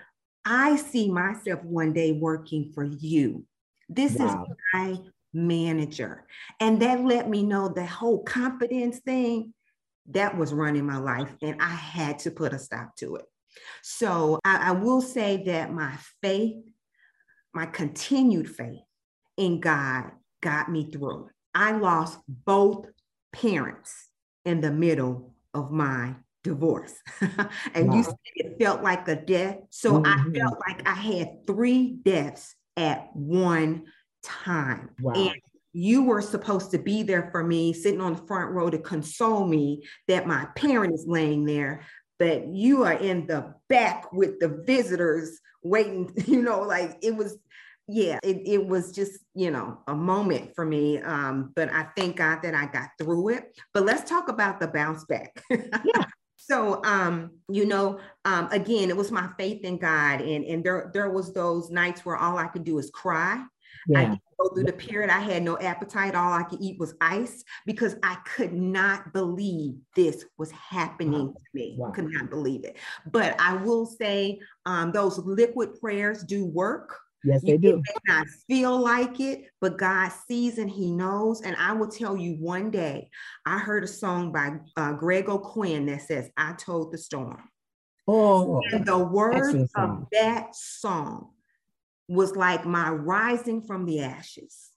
I 0.43 0.75
see 0.75 1.11
myself 1.11 1.63
one 1.63 1.93
day 1.93 2.11
working 2.11 2.71
for 2.73 2.83
you. 2.83 3.45
This 3.91 4.15
wow. 4.15 4.45
is 4.47 4.56
my 4.73 4.97
manager. 5.34 6.25
And 6.60 6.82
that 6.82 7.01
let 7.01 7.30
me 7.30 7.43
know 7.43 7.67
the 7.67 7.86
whole 7.86 8.23
confidence 8.23 8.99
thing 8.99 9.54
that 10.10 10.38
was 10.38 10.54
running 10.54 10.86
my 10.86 10.97
life. 10.97 11.30
And 11.41 11.62
I 11.62 11.69
had 11.69 12.19
to 12.19 12.32
put 12.32 12.54
a 12.54 12.60
stop 12.60 12.95
to 12.97 13.17
it. 13.17 13.25
So 13.82 14.39
I, 14.45 14.69
I 14.69 14.71
will 14.71 15.01
say 15.01 15.43
that 15.45 15.73
my 15.73 15.97
faith, 16.21 16.63
my 17.54 17.65
continued 17.65 18.49
faith 18.49 18.82
in 19.38 19.60
God 19.60 20.12
got 20.41 20.71
me 20.71 20.89
through. 20.89 21.30
I 21.54 21.73
lost 21.73 22.19
both 22.27 22.86
parents 23.34 24.08
in 24.45 24.62
the 24.62 24.71
middle 24.71 25.36
of 25.54 25.69
my 25.69 26.15
divorce. 26.43 26.95
and 27.73 27.89
wow. 27.89 27.95
you 27.95 28.04
said 28.04 28.15
it 28.36 28.58
felt 28.58 28.82
like 28.82 29.08
a 29.10 29.17
death. 29.17 29.58
So 29.69 30.01
mm-hmm. 30.01 30.30
I 30.30 30.39
felt 30.39 30.60
like 30.65 30.88
I 30.88 30.93
had 30.93 31.45
three 31.45 31.89
deaths 31.89 32.56
at 32.77 33.15
one 33.15 33.86
time. 34.23 34.89
Wow. 34.99 35.13
And 35.13 35.36
you 35.73 36.03
were 36.03 36.21
supposed 36.21 36.71
to 36.71 36.77
be 36.77 37.03
there 37.03 37.29
for 37.31 37.43
me, 37.43 37.73
sitting 37.73 38.01
on 38.01 38.15
the 38.15 38.21
front 38.23 38.51
row 38.51 38.69
to 38.69 38.77
console 38.77 39.45
me 39.45 39.84
that 40.07 40.27
my 40.27 40.45
parent 40.55 40.93
is 40.93 41.05
laying 41.07 41.45
there, 41.45 41.86
but 42.19 42.47
you 42.47 42.84
are 42.84 42.93
in 42.93 43.25
the 43.27 43.53
back 43.69 44.12
with 44.12 44.39
the 44.39 44.62
visitors 44.65 45.39
waiting, 45.63 46.12
you 46.27 46.41
know, 46.41 46.62
like 46.62 46.97
it 47.01 47.15
was, 47.15 47.38
yeah, 47.88 48.19
it, 48.23 48.41
it 48.45 48.65
was 48.65 48.91
just, 48.91 49.19
you 49.34 49.51
know, 49.51 49.79
a 49.88 49.95
moment 49.95 50.55
for 50.55 50.65
me. 50.65 50.99
Um, 50.99 51.51
but 51.55 51.71
I 51.71 51.88
thank 51.97 52.17
God 52.17 52.39
that 52.43 52.53
I 52.53 52.65
got 52.67 52.89
through 52.99 53.29
it. 53.29 53.57
But 53.73 53.84
let's 53.84 54.10
talk 54.10 54.29
about 54.29 54.60
the 54.60 54.67
bounce 54.67 55.05
back. 55.05 55.43
Yeah. 55.51 56.05
So, 56.43 56.84
um, 56.84 57.38
you 57.49 57.65
know, 57.67 57.99
um, 58.25 58.47
again, 58.51 58.89
it 58.89 58.97
was 58.97 59.12
my 59.12 59.30
faith 59.38 59.63
in 59.63 59.77
God, 59.77 60.21
and 60.21 60.43
and 60.43 60.63
there 60.63 60.89
there 60.91 61.12
was 61.12 61.34
those 61.34 61.69
nights 61.69 62.04
where 62.04 62.17
all 62.17 62.38
I 62.39 62.47
could 62.47 62.63
do 62.63 62.80
is 62.80 62.89
cry. 62.89 63.34
I 63.36 64.01
Yeah. 64.01 64.01
didn't 64.10 64.21
go 64.39 64.49
through 64.49 64.63
the 64.63 64.73
period. 64.73 65.12
I 65.12 65.19
had 65.19 65.43
no 65.43 65.58
appetite. 65.60 66.15
All 66.15 66.34
I 66.34 66.43
could 66.43 66.60
eat 66.60 66.80
was 66.80 66.95
ice 66.99 67.43
because 67.67 67.95
I 68.01 68.15
could 68.25 68.54
not 68.54 69.13
believe 69.13 69.75
this 69.95 70.25
was 70.39 70.49
happening 70.51 71.27
Wow. 71.27 71.34
to 71.38 71.45
me. 71.54 71.75
Wow. 71.77 71.91
Could 71.91 72.12
not 72.12 72.30
believe 72.32 72.63
it. 72.63 72.77
But 73.12 73.39
I 73.39 73.56
will 73.58 73.86
say, 73.86 74.39
um, 74.65 74.91
those 74.91 75.19
liquid 75.19 75.80
prayers 75.80 76.23
do 76.23 76.45
work. 76.45 76.97
Yes, 77.23 77.41
they 77.43 77.57
do. 77.57 77.77
may 77.77 78.13
not 78.13 78.27
feel 78.47 78.79
like 78.79 79.19
it, 79.19 79.45
but 79.60 79.77
God 79.77 80.12
sees 80.27 80.57
and 80.57 80.69
He 80.69 80.91
knows. 80.91 81.41
And 81.41 81.55
I 81.55 81.73
will 81.73 81.89
tell 81.89 82.17
you 82.17 82.34
one 82.36 82.71
day, 82.71 83.10
I 83.45 83.60
heard 83.60 83.84
a 83.84 83.88
song 83.88 84.31
by 84.31 84.57
uh, 84.75 84.93
Greg 84.93 85.29
O'Quinn 85.29 85.86
that 85.86 86.01
says, 86.01 86.29
I 86.36 86.53
told 86.53 86.91
the 86.91 86.97
storm. 86.97 87.47
Oh, 88.07 88.62
And 88.71 88.86
the 88.86 88.97
words 88.97 89.71
of 89.75 90.07
that 90.12 90.55
song 90.55 91.29
was 92.07 92.36
like 92.36 92.65
my 92.65 92.89
rising 92.89 93.62
from 93.62 93.86
the 93.86 94.01
ashes. 94.01 94.70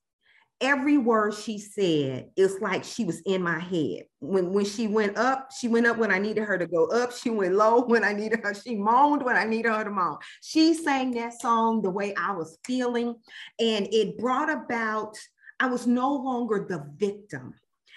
Every 0.64 0.96
word 0.96 1.34
she 1.34 1.58
said, 1.58 2.30
it's 2.36 2.58
like 2.62 2.84
she 2.84 3.04
was 3.04 3.20
in 3.26 3.42
my 3.42 3.58
head. 3.58 4.04
When, 4.20 4.50
when 4.54 4.64
she 4.64 4.86
went 4.86 5.18
up, 5.18 5.50
she 5.52 5.68
went 5.68 5.86
up 5.86 5.98
when 5.98 6.10
I 6.10 6.18
needed 6.18 6.44
her 6.44 6.56
to 6.56 6.66
go 6.66 6.86
up. 6.86 7.12
She 7.12 7.28
went 7.28 7.54
low 7.54 7.82
when 7.86 8.02
I 8.02 8.14
needed 8.14 8.40
her. 8.42 8.54
She 8.54 8.74
moaned 8.74 9.22
when 9.22 9.36
I 9.36 9.44
needed 9.44 9.70
her 9.70 9.84
to 9.84 9.90
moan. 9.90 10.16
She 10.42 10.72
sang 10.72 11.10
that 11.12 11.38
song 11.38 11.82
the 11.82 11.90
way 11.90 12.14
I 12.14 12.32
was 12.32 12.56
feeling, 12.64 13.14
and 13.60 13.86
it 13.92 14.16
brought 14.16 14.50
about, 14.50 15.18
I 15.60 15.66
was 15.66 15.86
no 15.86 16.14
longer 16.14 16.64
the 16.66 16.82
victim. 16.96 17.52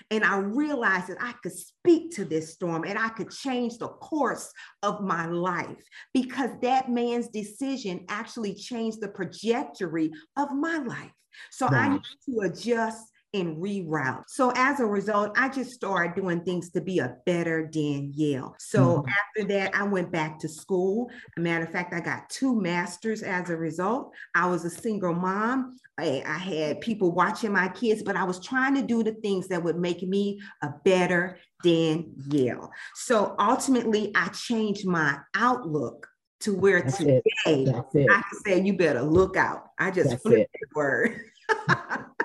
And 0.09 0.23
I 0.23 0.37
realized 0.37 1.07
that 1.07 1.17
I 1.19 1.33
could 1.43 1.51
speak 1.51 2.15
to 2.15 2.23
this 2.25 2.53
storm 2.53 2.85
and 2.85 2.97
I 2.97 3.09
could 3.09 3.29
change 3.29 3.77
the 3.77 3.89
course 3.89 4.51
of 4.81 5.01
my 5.01 5.25
life 5.25 5.83
because 6.13 6.51
that 6.61 6.89
man's 6.89 7.27
decision 7.27 8.05
actually 8.07 8.55
changed 8.55 9.01
the 9.01 9.09
trajectory 9.09 10.11
of 10.37 10.51
my 10.53 10.77
life. 10.77 11.11
So 11.51 11.67
I 11.67 11.89
need 11.89 12.01
to 12.25 12.39
adjust 12.49 13.03
and 13.33 13.57
reroute. 13.57 14.23
So 14.27 14.51
as 14.55 14.79
a 14.79 14.85
result, 14.85 15.37
I 15.37 15.49
just 15.49 15.71
started 15.71 16.15
doing 16.15 16.41
things 16.43 16.69
to 16.71 16.81
be 16.81 16.99
a 16.99 17.17
better 17.25 17.69
Danele. 17.71 18.55
So 18.59 19.01
Mhm. 19.01 19.05
after 19.09 19.47
that, 19.49 19.75
I 19.75 19.83
went 19.83 20.11
back 20.11 20.39
to 20.39 20.47
school. 20.47 21.09
A 21.35 21.41
matter 21.41 21.65
of 21.65 21.71
fact, 21.71 21.93
I 21.93 21.99
got 21.99 22.29
two 22.29 22.59
masters 22.59 23.23
as 23.23 23.49
a 23.49 23.57
result. 23.57 24.13
I 24.33 24.47
was 24.49 24.63
a 24.65 24.69
single 24.69 25.13
mom. 25.13 25.77
I, 25.99 26.23
I 26.25 26.37
had 26.37 26.79
people 26.81 27.11
watching 27.11 27.51
my 27.51 27.67
kids, 27.69 28.03
but 28.03 28.15
I 28.15 28.23
was 28.23 28.39
trying 28.39 28.75
to 28.75 28.81
do 28.81 29.03
the 29.03 29.13
things 29.15 29.47
that 29.49 29.63
would 29.63 29.77
make 29.77 30.03
me 30.03 30.39
a 30.61 30.69
better 30.85 31.37
Danele. 31.63 32.69
So 32.95 33.35
ultimately, 33.39 34.11
I 34.15 34.27
changed 34.29 34.87
my 34.87 35.17
outlook 35.35 36.07
to 36.41 36.55
where 36.55 36.81
That's 36.83 37.01
it. 37.01 37.23
today 37.45 37.65
That's 37.65 37.95
it. 37.95 38.09
I 38.09 38.21
can 38.21 38.39
say, 38.45 38.61
you 38.61 38.77
better 38.77 39.01
look 39.01 39.35
out. 39.35 39.71
I 39.79 39.89
just 39.91 40.11
That's 40.11 40.21
flipped 40.21 40.53
it. 40.53 40.61
the 40.61 40.67
word. 40.75 41.19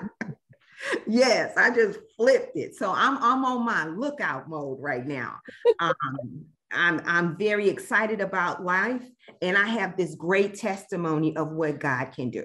yes, 1.07 1.53
I 1.57 1.71
just 1.71 1.99
flipped 2.17 2.55
it. 2.55 2.75
So 2.75 2.91
I'm 2.91 3.17
I'm 3.17 3.45
on 3.45 3.65
my 3.65 3.85
lookout 3.85 4.49
mode 4.49 4.77
right 4.79 5.05
now. 5.05 5.37
Um, 5.79 6.45
I'm 6.71 7.01
I'm 7.05 7.37
very 7.37 7.69
excited 7.69 8.21
about 8.21 8.63
life, 8.63 9.03
and 9.41 9.57
I 9.57 9.67
have 9.67 9.95
this 9.95 10.15
great 10.15 10.55
testimony 10.55 11.35
of 11.35 11.51
what 11.51 11.79
God 11.79 12.11
can 12.15 12.29
do. 12.29 12.43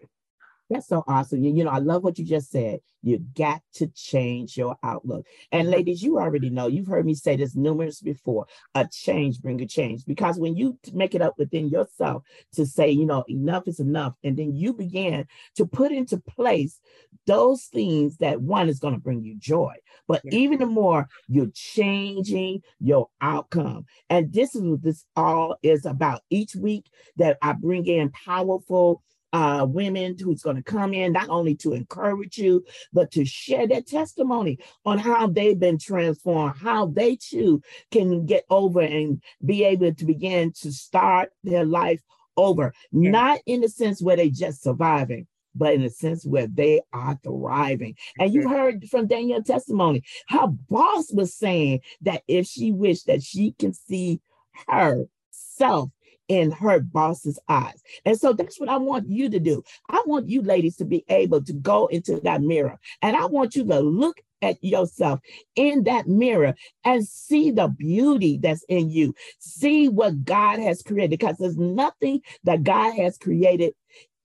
That's 0.70 0.86
so 0.88 1.02
awesome. 1.08 1.42
You, 1.42 1.54
you 1.54 1.64
know, 1.64 1.70
I 1.70 1.78
love 1.78 2.04
what 2.04 2.18
you 2.18 2.24
just 2.26 2.50
said. 2.50 2.80
You 3.02 3.18
got 3.36 3.62
to 3.74 3.86
change 3.88 4.56
your 4.56 4.76
outlook. 4.82 5.24
And 5.50 5.70
ladies, 5.70 6.02
you 6.02 6.18
already 6.18 6.50
know, 6.50 6.66
you've 6.66 6.86
heard 6.88 7.06
me 7.06 7.14
say 7.14 7.36
this 7.36 7.56
numerous 7.56 8.00
before. 8.02 8.46
A 8.74 8.86
change 8.86 9.40
bring 9.40 9.62
a 9.62 9.66
change. 9.66 10.04
Because 10.04 10.38
when 10.38 10.56
you 10.56 10.78
make 10.92 11.14
it 11.14 11.22
up 11.22 11.34
within 11.38 11.68
yourself 11.68 12.22
to 12.54 12.66
say, 12.66 12.90
you 12.90 13.06
know, 13.06 13.24
enough 13.28 13.66
is 13.66 13.80
enough, 13.80 14.14
and 14.22 14.36
then 14.36 14.54
you 14.54 14.74
begin 14.74 15.26
to 15.56 15.64
put 15.64 15.90
into 15.90 16.18
place 16.18 16.80
those 17.26 17.64
things 17.64 18.18
that 18.18 18.40
one 18.42 18.68
is 18.68 18.78
going 18.78 18.94
to 18.94 19.00
bring 19.00 19.22
you 19.22 19.36
joy. 19.38 19.74
But 20.06 20.22
Yeah. 20.24 20.32
even 20.32 20.58
the 20.58 20.66
more 20.66 21.08
you're 21.28 21.50
changing 21.54 22.62
your 22.80 23.08
outcome. 23.22 23.86
And 24.10 24.32
this 24.32 24.54
is 24.54 24.62
what 24.62 24.82
this 24.82 25.06
all 25.16 25.56
is 25.62 25.86
about. 25.86 26.22
Each 26.30 26.54
week 26.54 26.90
that 27.16 27.38
I 27.40 27.52
bring 27.54 27.86
in 27.86 28.10
powerful 28.10 29.02
uh, 29.32 29.66
women 29.68 30.16
who's 30.18 30.42
going 30.42 30.56
to 30.56 30.62
come 30.62 30.94
in 30.94 31.12
not 31.12 31.28
only 31.28 31.54
to 31.56 31.72
encourage 31.72 32.38
you, 32.38 32.64
but 32.92 33.10
to 33.12 33.24
share 33.24 33.66
their 33.66 33.82
testimony 33.82 34.58
on 34.84 34.98
how 34.98 35.26
they've 35.26 35.58
been 35.58 35.78
transformed, 35.78 36.56
how 36.58 36.86
they 36.86 37.16
too 37.16 37.62
can 37.90 38.26
get 38.26 38.44
over 38.50 38.80
and 38.80 39.22
be 39.44 39.64
able 39.64 39.92
to 39.94 40.04
begin 40.04 40.52
to 40.52 40.72
start 40.72 41.30
their 41.44 41.64
life 41.64 42.00
over, 42.36 42.72
Yeah. 42.92 43.10
not 43.10 43.40
in 43.46 43.60
the 43.60 43.68
sense 43.68 44.00
where 44.00 44.16
they 44.16 44.30
just 44.30 44.62
surviving. 44.62 45.26
But 45.54 45.74
in 45.74 45.82
a 45.82 45.90
sense 45.90 46.24
where 46.24 46.46
they 46.46 46.82
are 46.92 47.18
thriving. 47.24 47.96
And 48.20 48.32
you 48.32 48.48
heard 48.48 48.88
from 48.88 49.08
Danele's 49.08 49.46
testimony, 49.46 50.04
her 50.28 50.46
boss 50.46 51.12
was 51.12 51.34
saying 51.34 51.80
that 52.02 52.22
if 52.28 52.46
she 52.46 52.70
wished 52.70 53.06
that 53.06 53.24
she 53.24 53.52
can 53.58 53.72
see 53.72 54.20
herself 54.68 55.90
in 56.28 56.50
her 56.52 56.80
boss's 56.80 57.38
eyes. 57.48 57.82
And 58.04 58.18
so 58.18 58.32
that's 58.34 58.60
what 58.60 58.68
I 58.70 58.78
want 58.78 59.08
you 59.10 59.30
to 59.30 59.40
do. 59.40 59.62
I 59.90 60.02
want 60.06 60.28
you 60.28 60.42
ladies 60.42 60.76
to 60.78 60.86
be 60.86 61.04
able 61.08 61.42
to 61.44 61.54
go 61.54 61.86
into 61.88 62.20
that 62.22 62.42
mirror 62.42 62.78
and 63.02 63.16
I 63.16 63.26
want 63.26 63.56
you 63.56 63.64
to 63.66 63.80
look 63.80 64.20
at 64.42 64.62
yourself 64.62 65.20
in 65.56 65.84
that 65.84 66.06
mirror 66.08 66.54
and 66.84 67.06
see 67.06 67.50
the 67.50 67.68
beauty 67.68 68.38
that's 68.40 68.64
in 68.68 68.90
you. 68.90 69.14
See 69.38 69.88
what 69.88 70.24
God 70.24 70.60
has 70.60 70.82
created 70.82 71.10
because 71.10 71.36
there's 71.38 71.58
nothing 71.58 72.20
that 72.44 72.62
God 72.64 72.94
has 72.96 73.18
created 73.18 73.74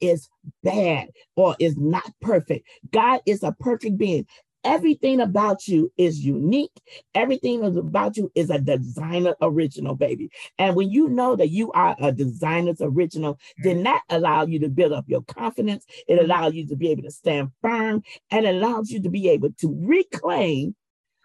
is 0.02 0.28
bad 0.64 1.10
or 1.36 1.56
is 1.60 1.78
not 1.78 2.12
perfect. 2.22 2.68
God 2.92 3.22
is 3.26 3.44
a 3.44 3.54
perfect 3.54 3.98
being. 3.98 4.28
Everything 4.64 5.20
about 5.20 5.68
you 5.68 5.92
is 5.98 6.20
unique. 6.20 6.82
Everything 7.14 7.64
about 7.66 8.18
you 8.18 8.32
is 8.36 8.50
a 8.50 8.60
designer 8.60 9.36
original, 9.42 9.96
baby. 9.96 10.30
And 10.58 10.76
when 10.76 10.90
you 10.90 11.10
know 11.10 11.36
that 11.36 11.50
you 11.50 11.72
are 11.74 11.96
a 12.00 12.12
designer's 12.12 12.82
original, 12.82 13.40
then 13.64 13.84
that 13.84 14.04
allows 14.10 14.50
you 14.50 14.60
to 14.60 14.70
build 14.70 14.94
up 14.94 15.06
your 15.08 15.22
confidence. 15.24 15.86
It 16.08 16.16
mm-hmm. 16.16 16.26
allows 16.26 16.54
you 16.54 16.68
to 16.68 16.76
be 16.76 16.90
able 16.90 17.04
to 17.04 17.12
stand 17.12 17.52
firm 17.62 18.04
and 18.32 18.46
allows 18.46 18.90
you 18.90 19.02
to 19.04 19.10
be 19.10 19.30
able 19.30 19.52
to 19.60 19.76
reclaim 19.82 20.76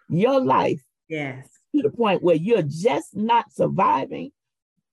your 0.09 0.41
life 0.41 0.81
Yes. 1.07 1.47
to 1.75 1.81
the 1.81 1.89
point 1.89 2.23
where 2.23 2.35
you're 2.35 2.61
just 2.61 3.15
not 3.15 3.51
surviving, 3.51 4.31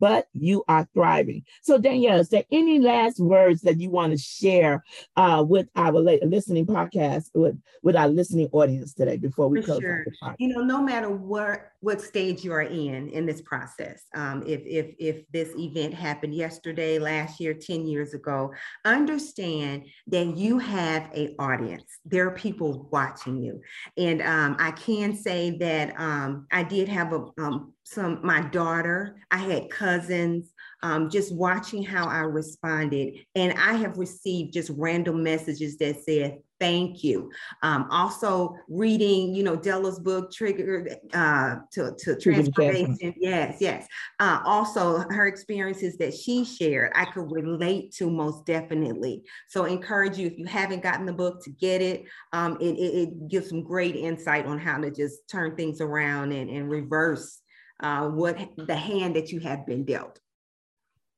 but 0.01 0.29
you 0.33 0.65
are 0.69 0.87
thriving. 0.95 1.45
So, 1.63 1.79
Danele, 1.79 2.21
is 2.21 2.29
there 2.29 2.45
any 2.51 2.79
last 2.81 3.21
words 3.21 3.63
that 3.63 3.81
you 3.81 3.91
want 3.91 4.13
to 4.13 4.19
share 4.19 4.85
uh, 5.17 5.45
with 5.47 5.69
our 5.77 5.93
listening 5.93 6.67
podcast, 6.67 7.31
with, 7.35 7.59
with 7.83 7.97
our 7.97 8.09
listening 8.09 8.49
audience 8.53 8.95
today 8.95 9.17
before 9.17 9.49
we 9.49 9.61
For 9.61 9.67
close 9.67 9.81
sure. 9.81 10.05
the 10.05 10.35
you 10.39 10.49
know 10.49 10.63
no 10.63 10.83
matter 10.83 11.11
what 11.11 11.73
what 11.81 12.01
stage 12.01 12.45
you 12.45 12.53
are 12.53 12.63
in 12.63 13.09
in 13.11 13.27
this 13.27 13.41
process 13.43 14.05
um, 14.15 14.43
if 14.47 14.63
if 14.65 14.95
if 14.99 15.31
this 15.31 15.55
event 15.57 15.95
happened 15.95 16.35
yesterday 16.35 16.99
last 16.99 17.41
year 17.41 17.55
10 17.55 17.87
years 17.87 18.15
ago 18.15 18.53
understand 18.85 19.87
that 20.07 20.37
you 20.37 20.59
have 20.59 21.11
a 21.15 21.35
audience 21.39 21.99
there 22.05 22.27
are 22.27 22.33
people 22.33 22.89
watching 22.91 23.43
you 23.43 23.61
and 23.97 24.23
um, 24.23 24.57
i 24.59 24.71
can 24.73 25.15
say 25.15 25.57
that 25.59 25.99
um, 25.99 26.47
i 26.53 26.63
did 26.63 26.89
have 26.89 27.13
a 27.13 27.27
um, 27.39 27.73
some 27.85 28.21
my 28.23 28.41
daughter 28.41 29.17
i 29.31 29.39
had 29.39 29.71
cousins 29.87 30.53
um, 30.83 31.09
just 31.09 31.35
watching 31.35 31.83
how 31.83 32.07
i 32.07 32.21
responded 32.21 33.15
and 33.35 33.53
i 33.59 33.75
have 33.75 33.99
received 33.99 34.53
just 34.53 34.71
random 34.77 35.23
messages 35.23 35.77
that 35.79 35.97
said 36.05 36.39
thank 36.59 37.05
you 37.05 37.31
um, 37.63 37.87
also 37.91 38.57
reading, 38.69 39.35
you 39.35 39.43
know, 39.43 39.57
Della's 39.57 39.99
book, 39.99 40.33
Triggered 40.33 40.97
uh, 41.13 41.57
to, 41.73 41.95
to 41.99 42.17
Transformation. 42.17 43.15
Yes, 43.17 43.59
yes. 43.61 43.87
Uh, 44.19 44.41
also, 44.45 44.99
her 45.11 45.27
experiences 45.27 45.97
that 45.99 46.15
she 46.15 46.45
shared, 46.45 46.93
I 46.95 47.07
could 47.07 47.31
relate 47.31 47.93
to 47.97 48.11
most 48.11 48.47
definitely. 48.47 49.23
So, 49.49 49.65
encourage 49.65 50.19
you 50.19 50.27
if 50.27 50.39
you 50.39 50.47
haven't 50.47 50.83
gotten 50.83 51.07
the 51.07 51.13
book 51.13 51.43
to 51.45 51.51
get 51.51 51.81
it. 51.83 52.05
Um, 52.33 52.57
it, 52.61 52.77
it, 52.77 52.95
it 52.95 53.29
gives 53.29 53.49
some 53.49 53.63
great 53.63 53.97
insight 53.97 54.47
on 54.47 54.59
how 54.59 54.79
to 54.79 54.91
just 54.91 55.29
turn 55.29 55.57
things 55.57 55.81
around 55.81 56.33
and, 56.33 56.51
and 56.51 56.71
reverse 56.71 57.41
uh, 57.81 58.09
what 58.09 58.39
the 58.57 58.77
hand 58.77 59.17
that 59.17 59.33
you 59.33 59.41
have 59.41 59.67
been 59.67 59.85
dealt. 59.85 60.21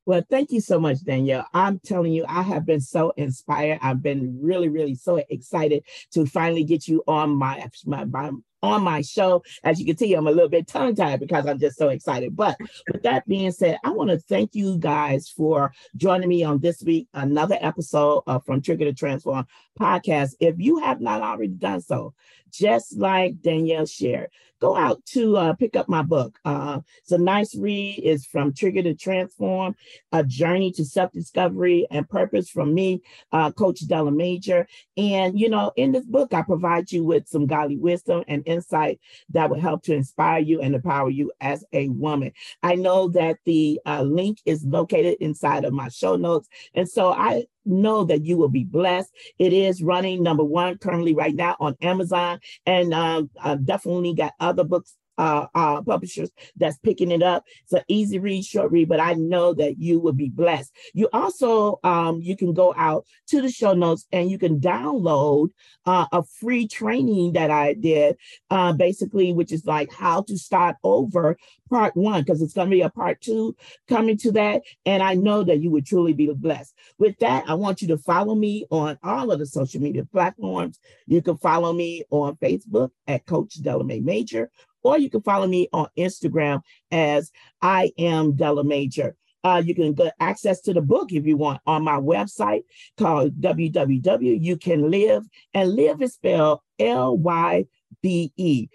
Well, 0.09 0.23
thank 0.31 0.53
you 0.53 0.63
so 0.63 0.81
much, 0.81 1.05
Danele. 1.05 1.45
I'm 1.53 1.81
telling 1.81 2.13
you, 2.13 2.25
I 2.27 2.41
have 2.41 2.65
been 2.65 2.81
so 2.81 3.13
inspired. 3.19 3.79
I've 3.83 4.03
been 4.03 4.39
really, 4.41 4.71
really 4.71 4.95
so 4.95 5.17
excited 5.29 5.85
to 6.13 6.25
finally 6.25 6.65
get 6.65 6.89
you 6.89 7.03
on 7.07 7.37
my, 7.37 7.69
my, 7.85 8.07
my 8.07 8.31
on 8.63 8.83
my 8.83 9.01
show. 9.03 9.43
As 9.65 9.79
you 9.79 9.87
can 9.87 9.97
see, 9.97 10.15
I'm 10.15 10.27
a 10.27 10.33
little 10.33 10.49
bit 10.49 10.67
tongue 10.67 10.95
tied 10.95 11.21
because 11.21 11.47
I'm 11.47 11.59
just 11.59 11.79
so 11.79 11.89
excited. 11.89 12.37
But 12.37 12.57
with 12.93 13.03
that 13.03 13.27
being 13.27 13.53
said, 13.53 13.79
I 13.85 13.91
want 13.91 14.11
to 14.11 14.19
thank 14.19 14.55
you 14.55 14.79
guys 14.79 15.29
for 15.29 15.73
joining 15.97 16.29
me 16.29 16.45
on 16.45 16.59
this 16.59 16.83
week, 16.83 17.09
another 17.15 17.59
episode 17.61 18.23
of 18.27 18.45
From 18.45 18.61
Trigger 18.63 18.87
to 18.87 18.93
Transform 18.93 19.47
podcast. 19.79 20.35
If 20.41 20.57
you 20.59 20.79
have 20.79 21.01
not 21.01 21.23
already 21.23 21.49
done 21.49 21.81
so, 21.81 22.15
just 22.51 22.97
like 22.97 23.43
Danele 23.43 23.87
shared, 23.87 24.31
go 24.59 24.75
out 24.75 25.05
to 25.07 25.37
uh, 25.37 25.53
pick 25.53 25.77
up 25.77 25.89
my 25.89 26.03
book. 26.03 26.39
Uh, 26.45 26.81
it's 27.03 27.13
a 27.13 27.19
nice 27.19 27.55
read. 27.55 28.01
It's 28.03 28.25
from 28.25 28.55
Trigger 28.55 28.83
to 28.85 28.95
Transform, 28.95 29.77
a 30.13 30.25
journey 30.25 30.73
to 30.73 30.85
self-discovery 30.85 31.87
and 31.91 32.09
purpose 32.09 32.49
from 32.49 32.73
me, 32.75 33.03
uh, 33.33 33.53
Coach 33.53 33.87
Della 33.87 34.11
Major. 34.11 34.67
And, 34.97 35.39
you 35.39 35.51
know, 35.51 35.73
in 35.77 35.93
this 35.93 36.07
book, 36.07 36.33
I 36.33 36.43
provide 36.43 36.91
you 36.91 37.05
with 37.05 37.29
some 37.29 37.47
godly 37.47 37.77
wisdom 37.77 38.25
and 38.27 38.43
insight 38.49 39.01
that 39.31 39.51
will 39.51 39.61
help 39.61 39.83
to 39.85 39.95
inspire 39.95 40.41
you 40.41 40.61
and 40.61 40.75
empower 40.75 41.11
you 41.11 41.31
as 41.41 41.65
a 41.73 41.89
woman. 41.89 42.33
I 42.63 42.75
know 42.75 43.09
that 43.11 43.39
the 43.45 43.81
uh, 43.87 44.03
link 44.03 44.39
is 44.45 44.65
located 44.65 45.19
inside 45.21 45.65
of 45.65 45.73
my 45.73 45.89
show 45.89 46.17
notes. 46.17 46.49
And 46.75 46.89
so 46.89 47.13
I 47.13 47.45
know 47.65 48.05
that 48.05 48.25
you 48.25 48.37
will 48.37 48.49
be 48.49 48.65
blessed. 48.65 49.13
It 49.39 49.53
is 49.53 49.83
running 49.83 50.23
number 50.23 50.45
one 50.45 50.79
currently 50.79 51.15
right 51.15 51.35
now 51.35 51.57
on 51.61 51.77
Amazon, 51.83 52.41
and 52.67 52.95
um, 52.95 53.31
I've 53.41 53.65
definitely 53.65 54.15
got 54.15 54.33
other 54.41 54.65
books 54.65 54.97
uh, 55.19 55.47
uh, 55.55 55.83
publishers 55.83 56.31
that's 56.57 56.79
picking 56.79 57.11
it 57.11 57.23
up. 57.23 57.45
It's 57.65 57.73
an 57.73 57.83
easy 57.89 58.19
read, 58.19 58.45
short 58.45 58.71
read, 58.71 58.89
but 58.89 59.01
I 59.01 59.15
know 59.15 59.53
that 59.55 59.79
you 59.79 60.01
will 60.01 60.13
be 60.13 60.29
blessed. 60.29 60.73
You 60.95 61.09
also, 61.13 61.81
um, 61.85 62.21
you 62.23 62.37
can 62.37 62.55
go 62.55 62.73
out 62.77 63.05
to 63.29 63.43
the 63.43 63.51
show 63.51 63.75
notes 63.75 64.07
and 64.13 64.31
you 64.31 64.39
can 64.39 64.61
download 64.61 65.51
uh, 65.85 66.07
a 66.13 66.23
free 66.23 66.69
training 66.69 67.33
that 67.33 67.51
I 67.51 67.75
did, 67.75 68.17
uh, 68.51 68.73
basically, 68.73 69.33
which 69.33 69.53
is 69.53 69.67
like 69.67 69.93
how 69.93 70.23
to 70.23 70.39
start 70.39 70.77
over 70.83 71.37
part 71.69 71.97
one, 71.97 72.23
because 72.23 72.41
it's 72.41 72.55
going 72.55 72.71
to 72.71 72.77
be 72.77 72.81
a 72.81 72.89
part 72.91 73.21
two 73.21 73.57
coming 73.89 74.17
to 74.19 74.33
that. 74.33 74.63
And 74.87 75.03
I 75.03 75.15
know 75.15 75.43
that 75.43 75.61
you 75.61 75.71
would 75.71 75.87
truly 75.87 76.13
be 76.13 76.33
blessed. 76.33 76.75
With 76.99 77.19
that, 77.19 77.45
I 77.49 77.55
want 77.55 77.83
you 77.83 77.89
to 77.89 77.99
follow 77.99 78.35
me 78.35 78.67
on 78.71 78.99
all 79.03 79.31
of 79.31 79.39
the 79.39 79.47
social 79.47 79.81
media 79.81 80.05
platforms. 80.05 80.79
You 81.07 81.23
can 81.23 81.37
follow 81.39 81.73
me 81.73 82.05
on 82.11 82.37
Facebook 82.37 82.91
at 83.07 83.27
Coach 83.27 83.63
Delamay 83.63 84.03
Major 84.03 84.51
or 84.89 84.99
you 84.99 85.11
can 85.11 85.21
follow 85.21 85.47
me 85.47 85.69
on 85.71 85.87
Instagram 85.99 86.63
as 86.91 87.31
I 87.61 87.93
am 87.99 88.35
Della 88.37 88.65
Major. 88.65 89.17
Uh, 89.45 89.63
you 89.65 89.75
can 89.75 89.93
get 89.93 90.15
access 90.19 90.63
to 90.63 90.73
the 90.73 90.81
book 90.81 91.13
if 91.13 91.27
you 91.27 91.37
want 91.37 91.61
on 91.67 91.85
my 91.85 91.97
website 91.97 92.63
called 92.97 93.39
www. 93.39 94.43
You 94.43 94.57
can 94.57 94.91
live 94.91 95.25
and 95.53 95.75
live 95.75 96.01
is 96.01 96.15
spelled 96.15 96.61
L 96.79 97.19
Y 97.19 97.67
B 98.03 98.33
E 98.37 98.69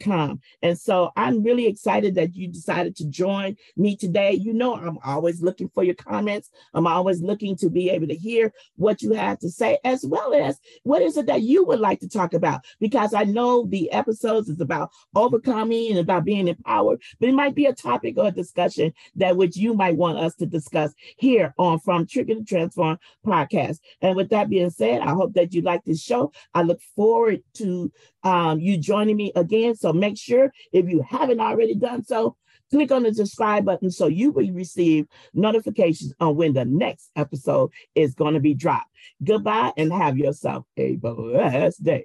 com. 0.00 0.40
And 0.62 0.78
so 0.78 1.10
I'm 1.16 1.42
really 1.42 1.66
excited 1.66 2.14
that 2.16 2.34
you 2.34 2.48
decided 2.48 2.96
to 2.96 3.06
join 3.06 3.56
me 3.76 3.96
today. 3.96 4.32
You 4.32 4.52
know, 4.52 4.74
I'm 4.74 4.98
always 5.04 5.42
looking 5.42 5.68
for 5.68 5.84
your 5.84 5.94
comments. 5.94 6.50
I'm 6.74 6.86
always 6.86 7.20
looking 7.20 7.56
to 7.56 7.70
be 7.70 7.90
able 7.90 8.08
to 8.08 8.14
hear 8.14 8.52
what 8.76 9.02
you 9.02 9.12
have 9.12 9.38
to 9.40 9.50
say, 9.50 9.78
as 9.84 10.04
well 10.04 10.34
as 10.34 10.58
what 10.82 11.02
is 11.02 11.16
it 11.16 11.26
that 11.26 11.42
you 11.42 11.64
would 11.64 11.80
like 11.80 12.00
to 12.00 12.08
talk 12.08 12.34
about? 12.34 12.62
Because 12.80 13.14
I 13.14 13.24
know 13.24 13.66
the 13.66 13.90
episodes 13.92 14.48
is 14.48 14.60
about 14.60 14.90
overcoming 15.14 15.90
and 15.90 15.98
about 15.98 16.24
being 16.24 16.48
empowered, 16.48 17.02
but 17.20 17.28
it 17.28 17.34
might 17.34 17.54
be 17.54 17.66
a 17.66 17.72
topic 17.72 18.16
or 18.16 18.28
a 18.28 18.32
discussion 18.32 18.92
that 19.16 19.36
which 19.36 19.56
you 19.56 19.74
might 19.74 19.96
want 19.96 20.18
us 20.18 20.34
to 20.36 20.46
discuss 20.46 20.92
here 21.16 21.54
on 21.58 21.78
From 21.78 22.06
Trigger 22.06 22.34
to 22.34 22.44
Transform 22.44 22.98
podcast. 23.26 23.78
And 24.00 24.16
with 24.16 24.30
that 24.30 24.48
being 24.48 24.70
said, 24.70 25.00
I 25.00 25.10
hope 25.10 25.34
that 25.34 25.52
you 25.52 25.62
like 25.62 25.84
this 25.84 26.02
show. 26.02 26.32
I 26.54 26.62
look 26.62 26.80
forward 26.94 27.42
to 27.54 27.92
um, 28.22 28.58
you 28.58 28.76
joining 28.76 29.16
me 29.16 29.32
again. 29.36 29.65
So 29.74 29.92
make 29.92 30.18
sure 30.18 30.52
if 30.72 30.88
you 30.88 31.02
haven't 31.08 31.40
already 31.40 31.74
done 31.74 32.04
so, 32.04 32.36
click 32.70 32.90
on 32.90 33.04
the 33.04 33.14
subscribe 33.14 33.64
button 33.64 33.90
so 33.90 34.06
you 34.06 34.32
will 34.32 34.50
receive 34.52 35.06
notifications 35.34 36.12
on 36.20 36.36
when 36.36 36.52
the 36.52 36.64
next 36.64 37.10
episode 37.16 37.70
is 37.94 38.14
going 38.14 38.34
to 38.34 38.40
be 38.40 38.54
dropped. 38.54 38.90
Goodbye 39.22 39.72
and 39.76 39.92
have 39.92 40.18
yourself 40.18 40.64
a 40.76 40.96
blessed 40.96 41.82
day. 41.82 42.04